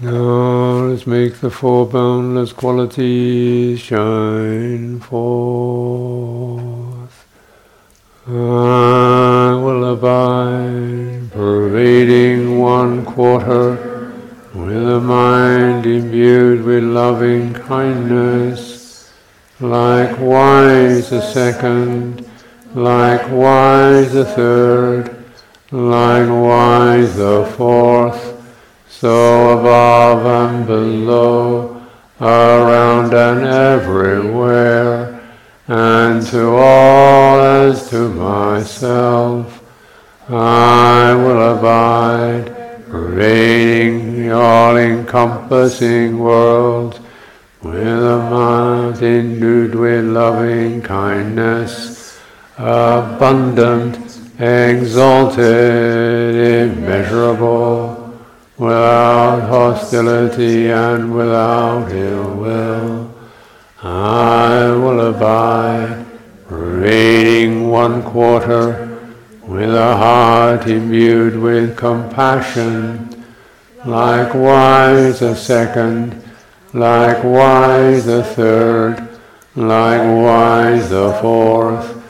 now 0.00 0.86
let's 0.86 1.06
make 1.36 1.42
the 1.42 1.50
four 1.50 1.86
boundless 1.86 2.52
qualities 2.52 3.78
shine 3.78 4.98
forth. 5.00 6.06
I 8.26 8.30
will 9.62 9.92
abide, 9.92 11.30
pervading 11.32 12.58
one 12.58 13.04
quarter 13.04 14.14
with 14.54 14.88
a 14.88 15.00
mind 15.00 15.84
imbued 15.84 16.64
with 16.64 16.84
loving 16.84 17.52
kindness. 17.52 19.12
Likewise 19.60 21.10
the 21.10 21.20
second, 21.20 22.26
likewise 22.74 24.14
the 24.14 24.24
third 24.24 25.16
Likewise 25.72 27.16
the 27.16 27.44
fourth, 27.56 27.75
and 33.26 33.46
everywhere, 33.46 35.20
and 35.68 36.24
to 36.26 36.48
all 36.48 37.40
as 37.40 37.90
to 37.90 38.08
myself, 38.08 39.62
I 40.28 41.14
will 41.14 41.58
abide, 41.58 42.46
pervading 42.88 44.16
the 44.16 44.30
all-encompassing 44.30 46.18
world, 46.18 47.00
with 47.62 47.86
a 47.86 48.18
mind 48.30 49.02
endued 49.02 49.74
with 49.74 50.04
loving 50.04 50.82
kindness, 50.82 52.18
abundant 52.58 54.06
exalted, 54.38 55.46
immeasurable, 56.70 58.14
without 58.58 59.48
hostility 59.48 60.70
and 60.70 61.14
without 61.14 61.90
ill 61.90 62.34
will. 62.34 63.05
I 63.88 64.72
will 64.72 65.10
abide, 65.10 66.04
reading 66.48 67.68
one 67.68 68.02
quarter, 68.02 68.98
with 69.46 69.72
a 69.72 69.96
heart 69.96 70.66
imbued 70.66 71.36
with 71.36 71.76
compassion, 71.76 73.24
likewise 73.84 75.22
a 75.22 75.36
second, 75.36 76.20
likewise 76.72 78.08
a 78.08 78.24
third, 78.24 79.08
likewise 79.54 80.90
the 80.90 81.16
fourth, 81.22 82.02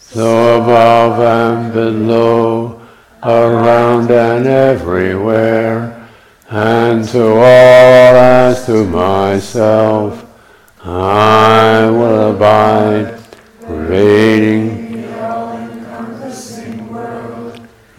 so 0.00 0.60
above 0.60 1.20
and 1.20 1.72
below, 1.72 2.82
around 3.22 4.10
and 4.10 4.48
everywhere, 4.48 6.08
and 6.48 7.08
to 7.10 7.24
all 7.24 8.16
as 8.16 8.66
to 8.66 8.84
myself, 8.84 10.26
I 10.82 11.90
will 11.90 12.34
abide, 12.34 13.20
radiating 13.68 15.02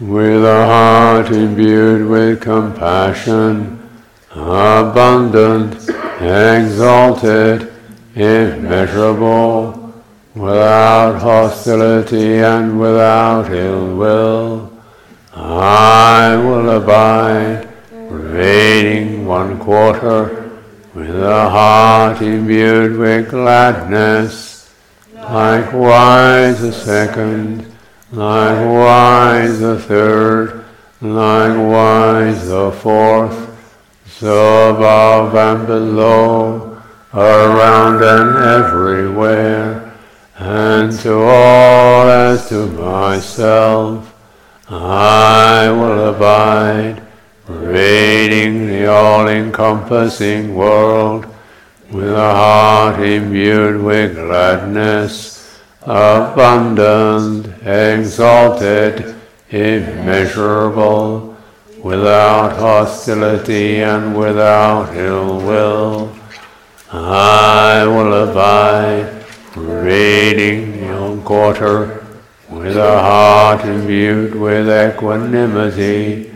with 0.00 0.44
a 0.44 0.66
heart 0.66 1.30
imbued 1.30 2.08
with 2.08 2.40
compassion, 2.40 3.88
abundant, 4.32 5.74
exalted, 6.20 7.72
immeasurable, 8.16 9.94
without 10.34 11.20
hostility 11.20 12.38
and 12.38 12.80
without 12.80 13.52
ill 13.52 13.96
will. 13.96 14.72
I 15.32 16.34
will 16.34 16.68
abide, 16.68 17.68
pervading 18.08 19.24
one 19.24 19.56
quarter, 19.60 20.41
with 20.94 21.22
a 21.22 21.48
heart 21.50 22.22
imbued 22.22 22.96
with 22.96 23.30
gladness, 23.30 24.72
likewise 25.14 26.60
the 26.60 26.72
second, 26.72 27.66
likewise 28.12 29.58
the 29.60 29.78
third, 29.78 30.64
likewise 31.00 32.48
the 32.48 32.70
fourth, 32.72 33.48
so 34.06 34.74
above 34.74 35.34
and 35.34 35.66
below, 35.66 36.82
around 37.14 38.02
and 38.02 38.36
everywhere 38.44 39.92
and 40.38 40.98
to 40.98 41.14
all 41.14 42.08
as 42.08 42.48
to 42.48 42.66
myself, 42.66 44.14
I 44.68 45.68
will 45.70 46.08
abide, 46.08 47.01
pervading 47.52 48.66
the 48.66 48.86
all-encompassing 48.86 50.54
world, 50.54 51.26
with 51.90 52.12
a 52.12 52.34
heart 52.34 53.00
imbued 53.00 53.82
with 53.82 54.14
gladness, 54.14 55.60
abundant, 55.82 57.46
exalted, 57.62 59.14
immeasurable, 59.50 61.36
without 61.82 62.56
hostility 62.56 63.82
and 63.82 64.16
without 64.16 64.94
ill 64.96 65.38
will. 65.38 66.12
I 66.90 67.84
will 67.86 68.30
abide, 68.30 69.24
reading 69.56 70.80
the 70.80 71.22
quarter 71.24 72.04
with 72.48 72.76
a 72.76 73.00
heart 73.00 73.64
imbued 73.64 74.34
with 74.34 74.68
equanimity, 74.68 76.31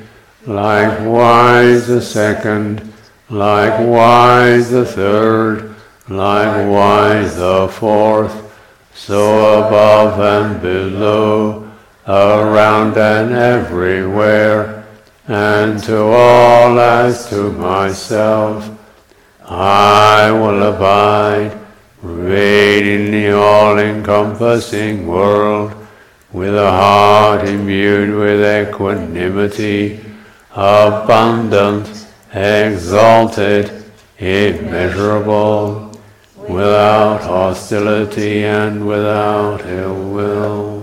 likewise 0.47 1.87
the 1.89 2.01
second, 2.01 2.93
likewise 3.29 4.71
the 4.71 4.85
third, 4.85 5.75
likewise 6.09 7.37
the 7.37 7.69
fourth, 7.69 8.43
so 8.95 9.67
above 9.67 10.21
and 10.21 10.63
below, 10.63 11.71
around 12.07 12.97
and 12.97 13.33
everywhere, 13.33 14.87
and 15.27 15.83
to 15.83 15.99
all 15.99 16.79
as 16.79 17.29
to 17.29 17.51
myself, 17.53 18.71
I 19.45 20.31
will 20.31 20.63
abide 20.63 21.59
pervading 22.01 23.11
the 23.11 23.37
all-encompassing 23.37 25.07
world, 25.07 25.73
with 26.33 26.55
a 26.55 26.71
heart 26.71 27.49
imbued 27.49 28.15
with 28.15 28.69
equanimity, 28.69 30.06
abundant, 30.57 32.07
exalted, 32.33 33.85
immeasurable, 34.19 35.93
without 36.49 37.21
hostility 37.23 38.45
and 38.45 38.87
without 38.87 39.61
ill 39.67 40.11
will. 40.11 40.76